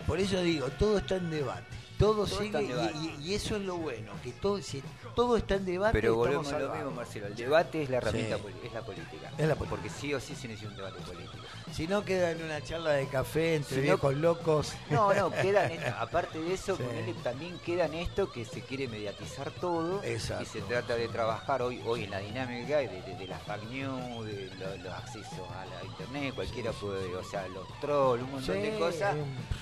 [0.07, 1.67] Por eso digo, todo está en debate.
[1.99, 2.93] Todo, Todo sigue en y- debate.
[3.19, 4.81] y, y eso es lo bueno, que todo, si
[5.17, 6.77] todo está en debate, Pero volvemos a lo salvados.
[6.77, 7.27] mismo, Marcelo.
[7.27, 8.43] El debate es la herramienta, Sí.
[8.65, 9.33] es la política.
[9.37, 9.69] Es la política.
[9.71, 11.43] Porque sí o sí se necesita un debate político.
[11.73, 14.73] Si no queda en una charla de café entre Si no- viejos locos.
[14.91, 15.95] No, no, queda en esto.
[15.99, 16.83] Aparte de eso, Sí.
[16.83, 20.43] ponele, también queda en esto que se quiere mediatizar todo Exacto.
[20.43, 23.65] y se trata de trabajar hoy hoy en la dinámica de, de, de las fake
[23.71, 28.31] news, de lo- los accesos a la internet, cualquiera puede, o sea, los trolls, un
[28.33, 29.15] montón Sí, de cosas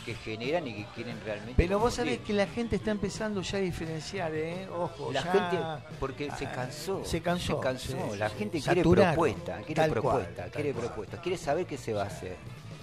[0.04, 1.54] que generan y que quieren realmente.
[1.56, 4.68] Pero vos sabés que la gente está empezando ya a diferenciar, ¿eh?
[4.70, 7.04] Ojo, La ya- gente, porque se cansó.
[7.04, 7.92] Se cansó, Se cansó.
[8.12, 10.86] sí, la gente quiere Saturaron, propuesta, quiere tal cual, propuesta, tal quiere cual.
[10.86, 12.10] propuesta, quiere saber qué se va a.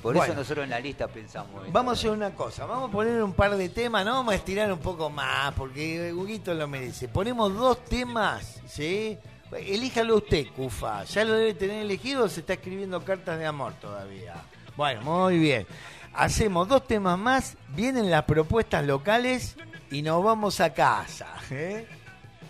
[0.02, 0.34] Por Bueno.
[0.34, 1.72] eso nosotros en la lista pensamos.
[1.72, 4.36] Vamos a hacer una cosa, vamos a poner un par de temas, no vamos a
[4.36, 7.08] estirar un poco más, porque Huguito lo merece.
[7.08, 9.18] Ponemos dos temas, ¿sí?
[9.56, 11.04] Elíjalo usted, Cufa.
[11.06, 14.36] ¿Ya lo debe tener elegido o se está escribiendo cartas de amor todavía?
[14.76, 15.66] Bueno, muy bien.
[16.14, 19.56] Hacemos dos temas más, vienen las propuestas locales
[19.90, 21.28] y nos vamos a casa.
[21.50, 21.88] ¿eh?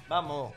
[0.10, 0.54] Vamos.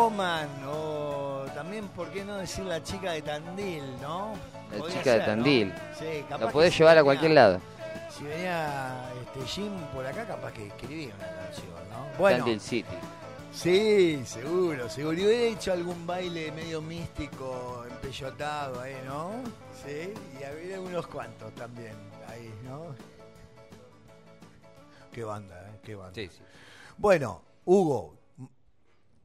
[0.00, 4.32] Woman o también, ¿por qué no decir la chica de Tandil, no?
[4.72, 5.20] La Podría chica de.
[5.20, 5.74] Tandil.
[5.98, 7.60] Sí, capaz Lo que podés si llevar a cualquier lado.
[8.16, 12.18] Si venía este, Jim por acá, capaz que escribía una canción, ¿no?
[12.18, 12.96] Bueno, Tandil City.
[13.52, 15.18] sí, seguro, seguro.
[15.18, 19.32] Y hubiera hecho algún baile medio místico, empellotado ahí, ¿no?
[19.84, 21.94] Sí, y había unos cuantos también
[22.26, 22.86] ahí, ¿no?
[25.12, 25.78] Qué banda, ¿eh?
[25.84, 26.14] Qué banda.
[26.14, 26.42] Sí, sí.
[26.96, 28.19] Bueno, Hugo,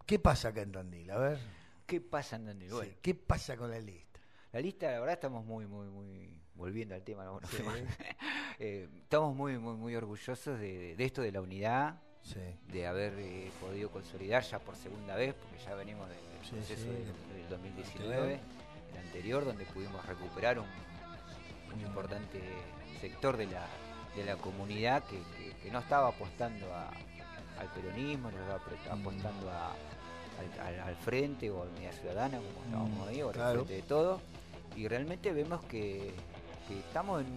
[0.05, 1.09] ¿qué pasa acá en Tandil?
[1.11, 1.39] A ver,
[1.85, 2.71] ¿Qué pasa en Tandil?
[2.71, 4.19] Bueno, sí, ¿qué pasa con la lista?
[4.51, 6.41] la lista, la verdad, estamos muy, muy, muy.
[6.55, 7.39] Volviendo al tema, ¿no?
[7.49, 7.57] Sí.
[8.57, 12.39] Eh, estamos muy, muy, muy orgullosos de, de esto de la unidad, Sí,
[12.71, 16.51] de haber eh, podido consolidar ya por segunda vez, porque ya venimos del, del Sí,
[16.55, 18.39] proceso sí, del, del- del 2019, anterior.
[18.93, 20.65] el anterior, donde pudimos recuperar un,
[21.73, 22.39] un importante
[23.01, 23.67] sector de la,
[24.15, 26.91] de la comunidad que, que- que no estaba apostando a-
[27.59, 29.01] al peronismo, no estaba Mm.
[29.01, 29.75] apostando a-
[30.39, 33.73] al, al- al frente o a unidad ciudadana, como estábamos Mm, ahí, o al frente
[33.73, 34.21] de todo.
[34.75, 36.13] Y realmente vemos que,
[36.67, 37.27] que estamos en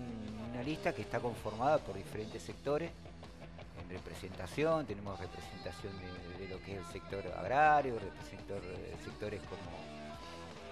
[0.53, 2.91] una lista que está conformada por diferentes sectores
[3.83, 9.41] en representación, tenemos representación de, de lo que es el sector agrario, representor, eh, sectores
[9.43, 9.79] como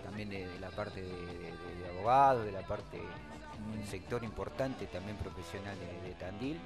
[0.04, 4.86] también de, de la parte de, de- de abogados, de la parte, un sector importante
[4.86, 6.58] también profesional de, de Tandil,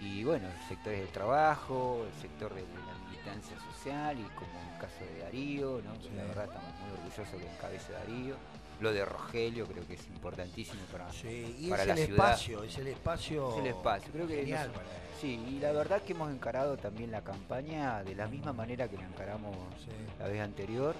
[0.00, 2.95] y bueno, sectores del trabajo, el sector de, de la
[3.26, 5.92] militancia social, y como en el caso de Darío, ¿no?
[6.16, 8.36] la verdad estamos muy orgullosos que encabece Darío,
[8.80, 11.56] lo de Rogelio creo que es importantísimo para, sí.
[11.60, 12.26] y para es la el ciudad.
[12.30, 13.52] espacio, es el espacio.
[13.52, 15.20] Es el espacio, creo que genial nos-.
[15.20, 18.96] Sí, y la verdad que hemos encarado también la campaña de la misma manera que
[18.98, 19.90] la encaramos Sí.
[20.18, 20.94] la vez anterior,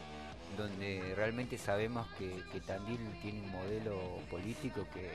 [0.57, 3.99] donde realmente sabemos que, que Tandil tiene un modelo
[4.31, 5.11] político que,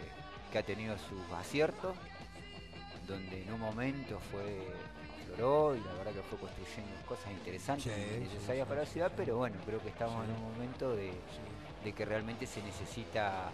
[0.51, 1.95] que ha tenido sus aciertos,
[3.07, 4.67] donde en un momento fue
[5.37, 9.37] y la verdad que fue construyendo cosas interesantes Sí, necesarias sí, para la ciudad, pero
[9.37, 11.13] bueno, creo que estamos en un momento de,
[11.93, 13.49] que realmente se necesita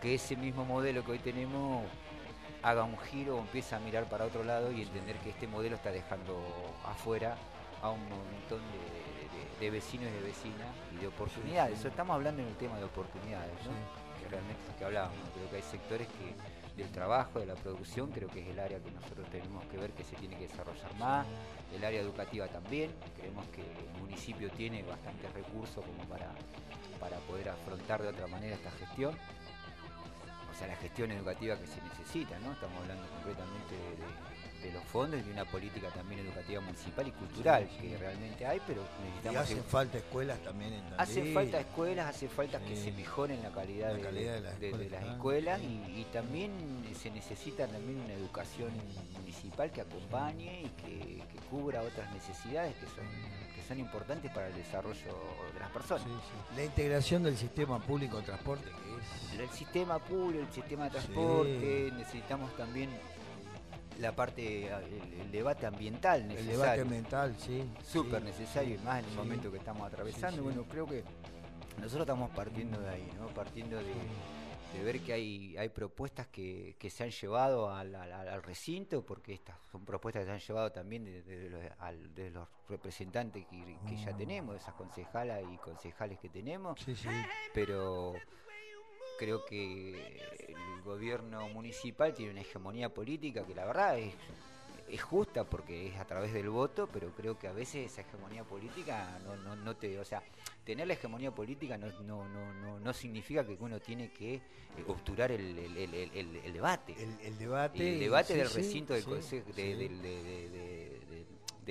[0.00, 1.84] que ese mismo modelo que hoy tenemos
[2.62, 5.76] haga un giro o empiece a mirar para otro lado y entender que este modelo
[5.76, 6.38] está dejando
[6.86, 7.36] afuera
[7.82, 9.10] a un montón de, de-
[9.60, 11.78] de vecinos y de vecinas y de oportunidades.
[11.80, 11.88] sí.
[11.88, 13.72] Estamos hablando en el tema de oportunidades, ¿no?
[13.72, 14.22] Sí.
[14.22, 15.16] que realmente es lo que hablábamos.
[15.34, 16.34] Creo que hay sectores que
[16.76, 19.90] del trabajo, de la producción, creo que es el área que nosotros tenemos que ver
[19.92, 21.26] que se tiene que desarrollar más.
[21.74, 22.90] El área educativa también.
[23.16, 26.30] Creemos que el municipio tiene bastantes recursos como para,
[26.98, 29.14] para poder afrontar de otra manera esta gestión.
[30.50, 32.52] O sea, la gestión educativa que se necesita, ¿no?
[32.52, 34.29] Estamos hablando concretamente de,
[34.90, 37.88] fondos y de una política también educativa municipal y cultural Sí, sí.
[37.88, 39.40] que realmente hay, pero Y necesitamos...
[39.42, 41.00] hacen falta escuelas también en Tandil.
[41.00, 44.60] Hace falta escuelas, hace falta que se mejoren la calidad, La de, calidad de las
[44.60, 45.14] de- de escuelas, las claro.
[45.16, 45.66] escuelas Sí.
[45.96, 46.50] y, y también
[47.00, 48.70] se necesita también una educación
[49.18, 50.98] municipal que acompañe y que,
[51.32, 53.06] que cubra otras necesidades que son,
[53.54, 55.14] que son importantes para el desarrollo
[55.54, 56.04] de las personas.
[56.56, 59.40] La integración del sistema público de transporte, que es.
[59.40, 62.90] El sistema público, el sistema de transporte, necesitamos también
[64.00, 66.58] la parte, el, el debate ambiental El necesario.
[66.60, 67.64] debate mental, sí.
[67.84, 69.16] súper sí, necesario sí, y más en el sí.
[69.16, 70.42] momento que estamos atravesando.
[70.42, 71.04] Bueno, creo que
[71.78, 73.26] nosotros estamos partiendo de ahí, ¿no?
[73.28, 73.92] Partiendo de,
[74.74, 79.04] de ver que hay, hay propuestas que, que se han llevado al, al- al recinto,
[79.04, 82.48] porque estas son propuestas que se han llevado también de, de los, al- de los
[82.68, 84.16] representantes que, que ya Mm.
[84.16, 87.08] tenemos, esas concejalas y concejales que tenemos, Sí, sí.
[87.52, 88.14] pero
[89.20, 90.16] creo que
[90.48, 94.14] el gobierno municipal tiene una hegemonía política que la verdad es,
[94.88, 98.44] es justa porque es a través del voto, pero creo que a veces esa hegemonía
[98.44, 100.22] política no, no, no te, o sea,
[100.64, 104.40] tener la hegemonía política no, no, no, no, no significa que uno tiene que eh,
[104.86, 106.94] obturar el, el, el, el- el- el debate.
[107.22, 107.92] El, debate.
[107.92, 109.62] el debate sí, del sí, recinto del, sí, consejo, de- sí.
[109.74, 110.89] del, de- de- de- de-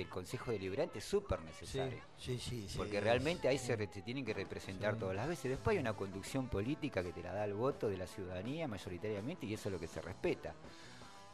[0.00, 1.98] del Consejo Deliberante es súper necesario.
[2.18, 3.74] sí, sí, sí, Porque realmente ahí se, sí.
[3.76, 5.50] re- se tienen que representar todas las veces.
[5.50, 9.46] Después hay una conducción política que te la da el voto de la ciudadanía mayoritariamente
[9.46, 10.54] y eso es lo que se respeta.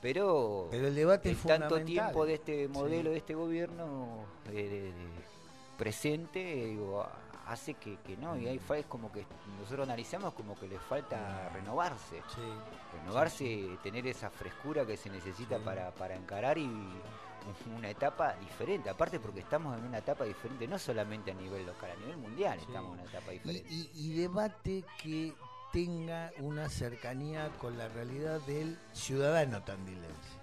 [0.03, 4.93] Pero, Pero el debate es tanto tiempo de este modelo, de este gobierno de- de
[5.79, 7.07] presente, digo,
[7.47, 8.37] hace que, que no.
[8.37, 9.25] Y ahí fa- es como que
[9.59, 12.17] nosotros analizamos como que le falta renovarse.
[12.35, 12.41] Sí.
[12.99, 15.63] Renovarse, tener esa frescura que se necesita Sí.
[15.65, 16.69] para, para encarar y
[17.77, 21.91] una etapa diferente, aparte porque estamos en una etapa diferente, no solamente a nivel local,
[21.91, 22.67] a nivel mundial Sí.
[22.67, 23.69] estamos en una etapa Y, diferente.
[23.73, 25.35] y- y debate que
[25.73, 30.37] tenga una cercanía con la realidad del ciudadano tandilense.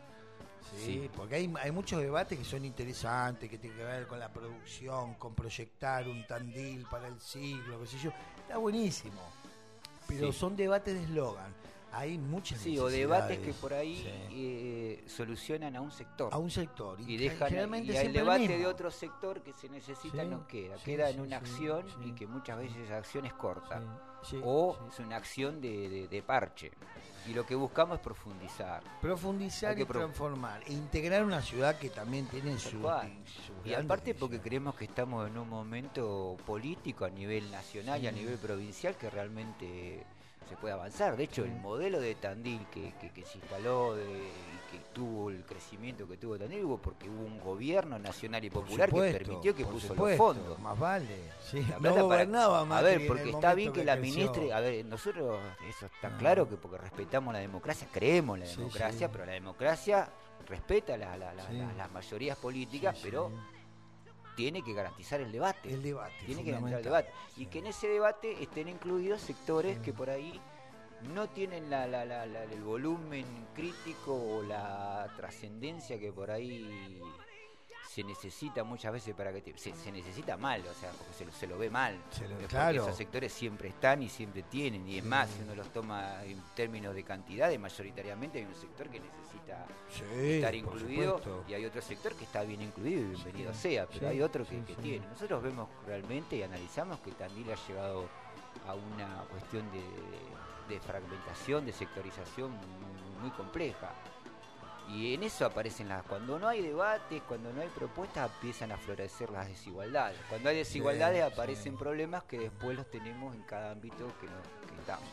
[0.78, 1.10] Sí, Sí.
[1.16, 5.14] porque hay, hay muchos debates que son interesantes, que tienen que ver con la producción,
[5.16, 8.12] con proyectar un tandil para el siglo, qué sé yo.
[8.42, 9.22] Está buenísimo.
[10.08, 10.40] Pero Sí.
[10.40, 11.54] son debates de eslogan.
[11.94, 14.10] Hay muchas Sí, o debates que por ahí Sí.
[14.32, 16.34] eh, solucionan a un sector.
[16.34, 20.24] a un sector y dejan generalmente y el debate de otro sector que se necesita
[20.24, 23.82] Sí, no queda, queda en una acción y que muchas veces esa acción es corta.
[24.44, 26.72] O es una acción de, de- de parche.
[27.28, 28.82] Y lo que buscamos es profundizar.
[29.02, 32.82] profundizar y transformar, e integrar una ciudad que también tiene su,
[33.66, 38.12] Y aparte porque creemos que estamos en un momento político a nivel nacional y a
[38.12, 40.06] nivel provincial que realmente
[40.50, 41.16] se puede avanzar.
[41.18, 45.30] De hecho, el modelo de Tandil que, que- que se instaló de- y que tuvo
[45.30, 49.24] el crecimiento que tuvo Tandil hubo porque hubo un gobierno nacional y popular supuesto, que
[49.26, 50.60] permitió que puso supuesto, los fondos.
[50.60, 51.08] Más vale.
[51.50, 54.16] Sí, La no plata para- gobernaba a ver, porque está bien que la creció.
[54.16, 55.40] ministra, a ver, nosotros,
[55.70, 56.18] eso está Ah.
[56.18, 59.12] claro que porque respetamos la democracia, creemos en la democracia, sí.
[59.12, 60.10] pero la democracia
[60.48, 63.32] respeta la- la- la- la- las mayorías políticas, pero.
[64.36, 65.74] Tiene que garantizar el debate.
[65.74, 66.14] el debate.
[66.26, 67.12] tiene que garantizar el debate.
[67.38, 69.82] Y que en ese debate estén incluidos sectores Sí.
[69.84, 70.40] que por ahí
[71.14, 77.02] no tienen la, la- la- la- el volumen crítico o la trascendencia que por ahí
[77.94, 81.26] se necesita muchas veces para que te- se, se necesita mal, o sea, porque se,
[81.26, 81.96] lo- se lo ve mal.
[82.10, 82.82] Se lo- claro.
[82.82, 85.10] Esos sectores siempre están y siempre tienen, y es Sí.
[85.10, 89.68] más, si uno los toma en términos de cantidades, mayoritariamente hay un sector que necesita
[89.92, 93.86] Sí, estar incluido y hay otro sector que está bien incluido y bienvenido Sí, sea,
[93.88, 95.06] pero hay otro que, tiene.
[95.06, 98.10] Nosotros vemos realmente y analizamos que Tandil ha llegado
[98.68, 103.92] a una cuestión de, de fragmentación, de sectorización muy, muy compleja.
[104.90, 106.04] Y en eso aparecen las...
[106.04, 110.18] Cuando no hay debates, cuando no hay propuestas, empiezan a florecer las desigualdades.
[110.30, 111.78] Cuando hay desigualdades Sí, aparecen sí.
[111.80, 115.10] problemas que después los tenemos en cada ámbito que, nos- que estamos.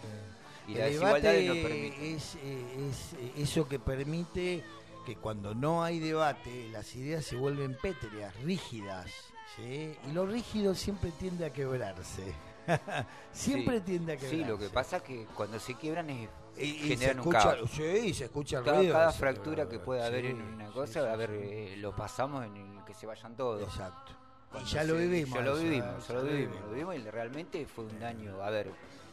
[0.66, 2.12] Y el la desigualdad debate nos permite...
[2.14, 4.64] es, eh, es, eh, eso que permite
[5.06, 9.10] que cuando no hay debate las ideas se vuelven pétreas, rígidas,
[9.58, 12.34] y lo rígido siempre tiende a quebrarse.
[13.32, 14.36] siempre Sí, tiende a quebrarse.
[14.36, 16.28] Sí, lo que pasa es que cuando se quiebran es,
[16.58, 17.70] Y- y se generan un caos.
[17.70, 18.92] sí, se escucha el Cada, ruido.
[18.92, 22.44] cada fractura que pueda haber sí, en una cosa, sí, a ver, eh, lo pasamos
[22.46, 23.62] en el que se vayan todos.
[23.62, 24.12] Exacto.
[24.60, 25.34] Y ya lo vivimos.
[25.38, 28.70] Ya lo vivimos, ya lo vivimos, lo vivimos y realmente fue un daño, a ver,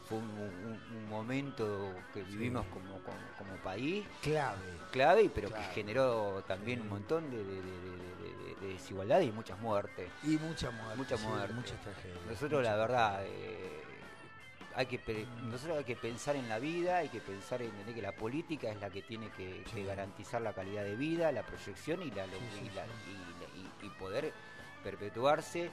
[0.08, 4.56] fue un, un- un momento que vivimos como, como, como país Clave.
[4.90, 8.17] clave, pero que generó también un montón de, de, de- de- de-
[8.60, 10.08] de desigualdad y muchas muertes.
[10.22, 10.96] Y mucha muerte.
[10.96, 11.54] Mucha sí, muerte.
[11.54, 12.18] muchas tragedias.
[12.28, 13.82] Nosotros la verdad, eh,
[14.74, 18.02] hay que nosotros hay que pensar en la vida, hay que pensar en entender que
[18.02, 22.10] la política es la que tiene que, garantizar la calidad de vida, la proyección y,
[22.10, 22.90] la, lo- Sí, sí, y, la- sí.
[23.08, 24.32] y- y- y poder
[24.84, 25.70] perpetuarse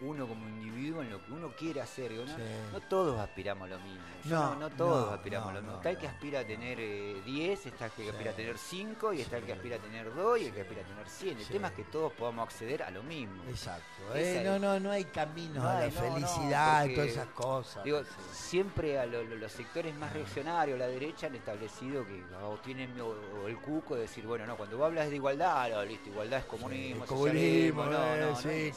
[0.00, 2.12] uno como individuo en lo que uno quiere hacer.
[2.12, 2.26] ¿no?
[2.26, 2.32] Sí.
[2.72, 4.00] no todos aspiramos a lo mismo.
[4.24, 5.76] No, no, no todos aspiramos a lo mismo.
[5.76, 8.08] Está el que aspira a tener eh, 10, está el que Sí.
[8.08, 10.60] aspira a tener 5 y está el que aspira a tener 2 y el que
[10.60, 11.38] aspira a tener 100.
[11.38, 13.42] El tema es que todos podamos acceder a lo mismo.
[13.48, 13.84] Exacto.
[14.14, 17.84] Eh, no, no, no hay caminos No a la felicidad y porque, todas esas cosas.
[17.84, 18.00] Digo,
[18.32, 22.98] siempre a lo- lo- los sectores más reaccionarios, la derecha, han establecido que o tienen
[23.00, 26.40] o- o el cuco de decir, bueno, no, cuando vos hablas de igualdad, listo, igualdad
[26.40, 28.72] es comunismo, socialismo, comunismo, no, eh, no, no sí,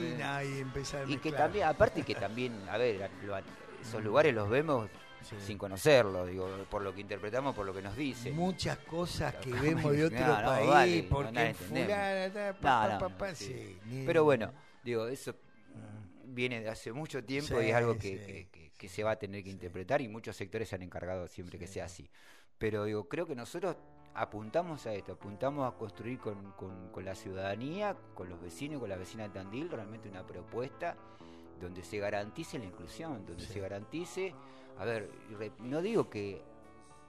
[0.00, 3.36] y empezar a Y que también, aparte que también, a ver, lo-
[3.80, 4.88] esos lugares los vemos
[5.22, 5.36] Sí.
[5.38, 8.34] sin conocerlos, digo, por lo que interpretamos, por lo que nos dicen.
[8.34, 13.08] Muchas cosas que vemos de otro no, no, país, vale, no, porque fulana, pa, pa,
[13.10, 13.78] pa, sí.
[13.88, 14.52] sí, Pero bueno,
[14.82, 15.34] digo, eso
[16.24, 18.24] viene de hace mucho tiempo y es algo que, sí.
[18.26, 21.28] que- que- que se va a tener que interpretar y muchos sectores se han encargado
[21.28, 22.08] siempre que sea así.
[22.56, 23.76] Pero digo, creo que nosotros
[24.14, 28.80] apuntamos a esto, apuntamos a construir con, con- con la ciudadanía, con los vecinos y
[28.80, 30.96] con la vecina de Tandil, realmente una propuesta
[31.60, 33.52] donde se garantice la inclusión, donde Sí.
[33.54, 34.34] se garantice,
[34.78, 35.10] a ver,
[35.60, 36.42] no digo que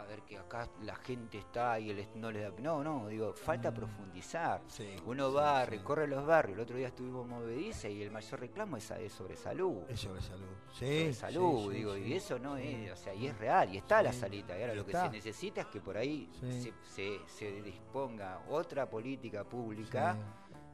[0.02, 3.34] a ver que acá la gente está y él no le da no no digo
[3.34, 4.69] falta profundizar Mm.
[4.69, 5.72] Sí, uno sí, va, sí.
[5.72, 6.57] recorre los barrios.
[6.57, 9.84] El otro día estuvimos en Movediza y el mayor reclamo es, es sobre salud.
[9.90, 10.48] Es sobre salud.
[10.72, 14.02] Sí, sobre salud, digo, y eso no es, o sea, y es real, y está
[14.02, 14.57] la salita.
[14.57, 15.06] Y ahora y lo que está.
[15.06, 16.30] se necesita es que por ahí
[16.84, 20.15] se, se disponga otra política pública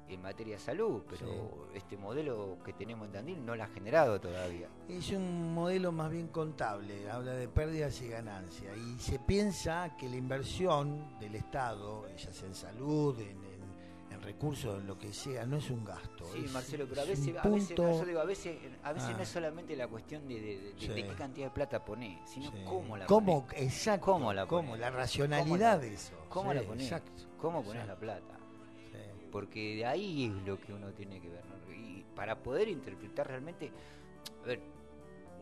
[0.10, 4.20] en materia de salud, pero este modelo que tenemos en Tandil no la ha generado
[4.22, 4.68] todavía.
[4.88, 8.76] Es un modelo más bien contable, habla de pérdidas y ganancias.
[8.78, 13.58] Y se piensa que la inversión del Estado, ya sea en salud, en, en-
[14.10, 16.26] en recursos, en lo que sea, no es un gasto.
[16.34, 19.10] Sí, es- Marcelo, pero a es veces, a veces, yo digo, a veces, a veces
[19.12, 19.18] Ah.
[19.18, 20.88] no es solamente la cuestión de, de- de- de Sí.
[20.88, 22.58] qué cantidad de plata ponés, sino Sí.
[22.66, 23.46] cómo la ¿Cómo?
[23.46, 23.62] ponés.
[23.64, 24.06] Exacto.
[24.06, 24.70] ¿Cómo la ¿Cómo?
[24.70, 24.80] ponés?
[24.80, 26.14] La racionalidad ¿Cómo la- de eso.
[26.30, 26.86] ¿Cómo la ponés?
[26.86, 27.12] Exacto.
[27.38, 28.06] ¿Cómo pones Exacto.
[28.06, 28.37] la plata?
[29.38, 31.44] Porque de ahí es lo que uno tiene que ver.
[31.46, 31.72] ¿no?
[31.74, 33.72] Y para poder interpretar realmente,
[34.44, 34.60] a ver,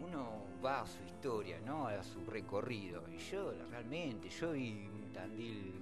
[0.05, 1.87] uno va a su historia, ¿no?
[1.87, 3.03] A su recorrido.
[3.09, 5.73] Y yo realmente, yo vi un Tandil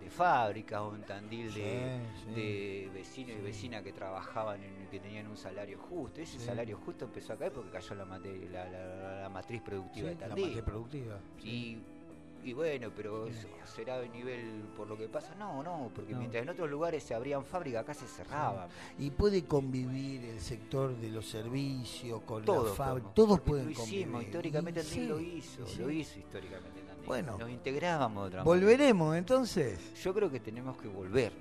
[0.00, 4.98] de fábricas o en Tandil de, Sí, de vecinos y vecinas que trabajaban en que
[4.98, 6.20] tenían un salario justo.
[6.20, 10.14] Ese salario justo empezó a caer porque cayó la, la, la- la matriz productiva de
[10.16, 10.46] la Tandil.
[10.46, 11.20] matriz productiva.
[11.40, 11.48] sí.
[11.48, 11.99] Y,
[12.44, 13.26] y bueno, pero
[13.64, 15.34] será de nivel por lo que pasa.
[15.36, 16.18] No, no, porque No.
[16.18, 18.68] mientras en otros lugares se abrían fábricas, acá se cerraban.
[18.98, 23.08] Y puede convivir el sector de los servicios con Todos, la fábrica.
[23.14, 24.00] Todos pueden lo convivir.
[24.00, 25.78] hicimos, históricamente sí, lo hizo, sí.
[25.78, 27.06] lo hizo históricamente Tandil.
[27.06, 27.38] Bueno.
[27.38, 28.60] Nos integrábamos de otra manera.
[28.64, 29.94] Volveremos entonces.
[30.02, 31.32] Yo creo que tenemos que volver.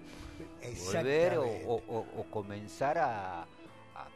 [0.93, 3.47] volver o, o- o- o comenzar a, a-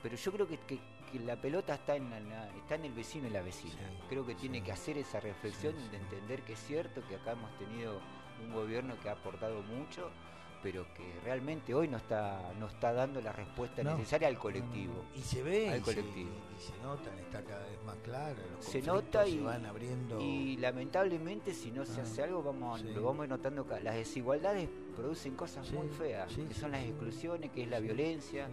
[0.02, 0.80] Pero yo creo que, que-
[1.14, 3.74] que la pelota está en, la- está en el vecino y la vecina.
[3.76, 4.64] Sí, creo que tiene sí.
[4.66, 8.00] que hacer esa reflexión Sí, de entender que es cierto que acá hemos tenido
[8.46, 10.10] un gobierno que ha aportado mucho,
[10.64, 13.92] pero que realmente hoy no está, no está dando la respuesta No.
[13.98, 14.94] necesaria al colectivo.
[15.14, 16.32] Y se ve Al y se, colectivo.
[16.58, 18.38] y se notan, está cada vez más claro.
[18.56, 20.20] Los Se nota y, se van abriendo.
[20.22, 22.88] y lamentablemente si no se Ah, hace algo vamos sí.
[22.94, 26.84] lo vamos notando ca- las desigualdades producen cosas Sí, muy feas sí, que son las
[26.84, 28.48] exclusiones que es la violencia.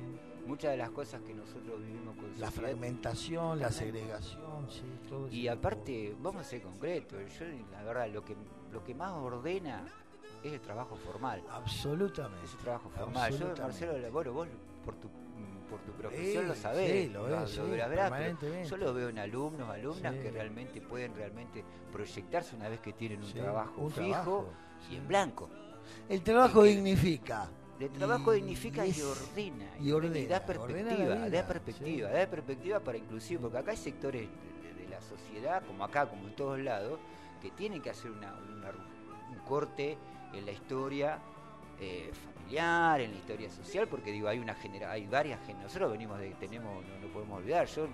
[0.50, 2.50] Muchas de las cosas que nosotros vivimos con La sociedad.
[2.52, 8.08] fragmentación, la segregación, sí, todo ese y aparte vamos a ser concretos yo la verdad
[8.08, 8.36] lo que
[8.72, 9.84] lo que más ordena
[10.42, 12.44] es el trabajo formal Absolutamente.
[12.46, 13.54] es el trabajo formal yo.
[13.56, 14.48] Marcelo bueno vos
[14.84, 15.08] por tu
[15.70, 18.92] por tu profesión Eh, lo sabés sí, lo lo, es, lo sí, verás, yo lo
[18.92, 20.20] veo en alumnos alumnas Sí.
[20.22, 24.48] que realmente pueden realmente proyectarse una vez que tienen un trabajo un fijo trabajo,
[24.90, 25.48] y en blanco
[26.08, 27.48] El trabajo dignifica.
[27.80, 29.66] El trabajo Y- dignifica y ordena.
[29.80, 32.14] y ordena, da perspectiva, vida, da perspectiva, sí.
[32.14, 34.28] da perspectiva para inclusive, porque acá hay sectores
[34.62, 37.00] de, de- de la sociedad, como acá, como en todos lados,
[37.40, 38.70] que tienen que hacer una, una-
[39.30, 39.96] un corte
[40.34, 41.18] en la historia
[41.82, 45.92] eh, familiar, en la historia social, porque digo, hay una genera hay varias generaciones, nosotros
[45.92, 47.88] venimos de, tenemos, no, no podemos olvidar, yo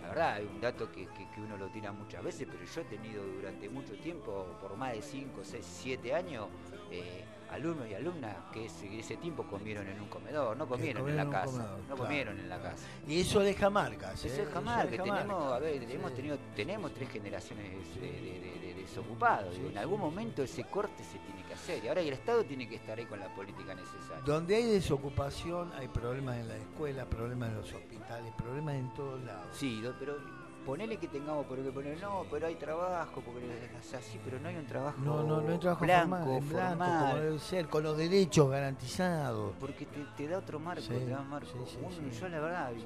[0.00, 2.80] la verdad, hay un dato que, que- que uno lo tira muchas veces, pero yo
[2.80, 6.46] he tenido durante mucho tiempo, por más de 5, 6, 7 años,
[6.90, 7.22] eh,
[7.56, 11.24] alumnos y alumnas que ese, ese tiempo comieron en un comedor, no comieron en la
[11.24, 12.86] comieron en un casa, comedor, no claro, comieron en la casa.
[13.08, 14.24] Y eso deja marcas.
[14.24, 14.46] Eso ¿eh?
[14.46, 18.10] deja tenemos, a ver, hemos tenido, tenemos tres generaciones de, de-
[18.40, 19.50] de- de desocupados.
[19.54, 21.84] Sí, digo, en sí, algún momento ese corte se tiene que hacer.
[21.84, 24.22] Y ahora el Estado tiene que estar ahí con la política necesaria.
[24.24, 29.22] Donde hay desocupación, hay problemas en la escuela, problemas en los hospitales, problemas en todos
[29.24, 29.46] lados.
[29.52, 30.16] Sí, pero
[30.66, 33.46] ponele que tengamos por qué poner, no, pero hay trabajo, porque
[33.80, 36.48] es así, pero no hay un trabajo No, no, no hay trabajo blanco, formal, en
[36.48, 37.00] blanco, formal.
[37.10, 39.52] como debe ser, con los derechos garantizados.
[39.60, 41.46] Porque te, te da otro marco, Sí, te da un marco.
[41.52, 42.20] sí, sí, Un- sí.
[42.20, 42.84] Yo la verdad, Sí.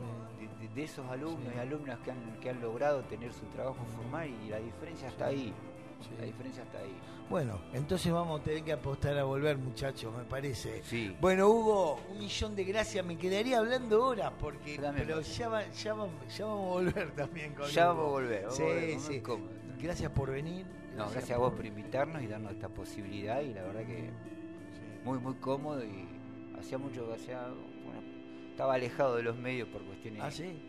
[0.60, 1.56] de, de- esos alumnos Sí.
[1.56, 5.28] y alumnas que han, que han logrado tener su trabajo formal y la diferencia está
[5.30, 5.34] Sí.
[5.34, 5.54] ahí.
[6.02, 6.10] Sí.
[6.18, 6.96] La diferencia está ahí.
[7.30, 10.82] Bueno, entonces vamos a tener que apostar a volver, muchachos, me parece.
[10.82, 11.16] Sí.
[11.20, 13.06] Bueno, Hugo, un millón de gracias.
[13.06, 17.10] Me quedaría hablando horas porque, Dame pero ya, va- ya, vamos, ya vamos a volver
[17.14, 18.42] también con Ya vamos a volver.
[18.42, 19.22] vamos Sí, a volver, sí.
[19.78, 20.66] Gracias por venir.
[20.96, 24.10] No, gracias a vos por invitarnos y darnos esta posibilidad y la verdad que
[24.72, 24.80] Sí.
[25.04, 26.08] muy muy cómodo y
[26.58, 27.42] hacía mucho que hacía
[27.84, 28.02] bueno,
[28.50, 30.60] estaba alejado de los medios por cuestiones Ah, sí.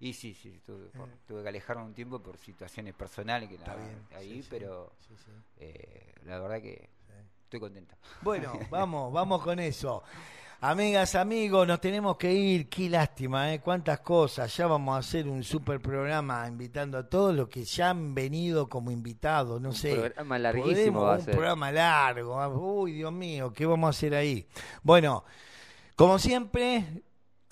[0.00, 1.12] Y sí sí tuve, por- Eh.
[1.26, 3.98] tuve que alejarme un tiempo por situaciones personales que nada, bien.
[4.16, 7.12] ahí sí, pero Sí, sí, eh, la verdad que sí.
[7.44, 10.02] estoy contento Bueno, vamos, vamos con eso.
[10.60, 12.70] Amigas, amigos, nos tenemos que ir.
[12.70, 13.60] Qué lástima, ¿eh?
[13.60, 14.56] Cuántas cosas.
[14.56, 18.66] Ya vamos a hacer un super programa invitando a todos los que ya han venido
[18.66, 19.60] como invitados.
[19.60, 19.94] No sé.
[19.94, 21.34] programa larguísimo Podemos- va a un ser.
[21.34, 22.80] programa largo.
[22.80, 24.46] Uy, Dios mío, ¿qué vamos a hacer ahí?
[24.82, 25.24] Bueno,
[25.96, 27.02] como siempre,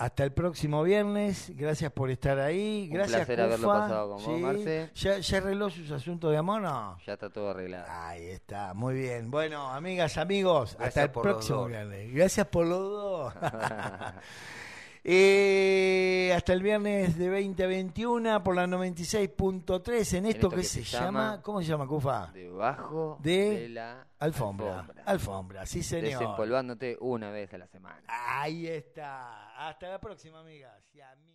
[0.05, 1.53] hasta el próximo viernes.
[1.55, 2.89] Gracias por estar ahí.
[2.91, 4.43] Un Gracias, placer haberlo pasado con vos, Sí.
[4.43, 4.91] Marce.
[4.95, 6.99] ¿Ya, ¿Ya arregló sus asuntos de amor no?
[7.07, 7.87] Ya está todo arreglado.
[7.89, 9.31] Ahí está, muy bien.
[9.31, 12.13] Bueno, amigas, amigos, Gracias hasta el próximo viernes.
[12.13, 13.35] Gracias por los dos.
[15.05, 20.85] Eh, hasta el viernes de 20 a 21 por la 96.3 en esto que, se,
[20.85, 22.31] llama, ¿cómo se llama, Cufa?
[22.33, 24.87] Debajo De de, la Alfombra.
[25.05, 26.21] Alfombra, sí señor.
[26.21, 28.03] Desempolvándote una vez a la semana.
[28.07, 29.69] Ahí está.
[29.69, 30.81] Hasta la próxima, amigas.
[30.95, 31.33] y amigos.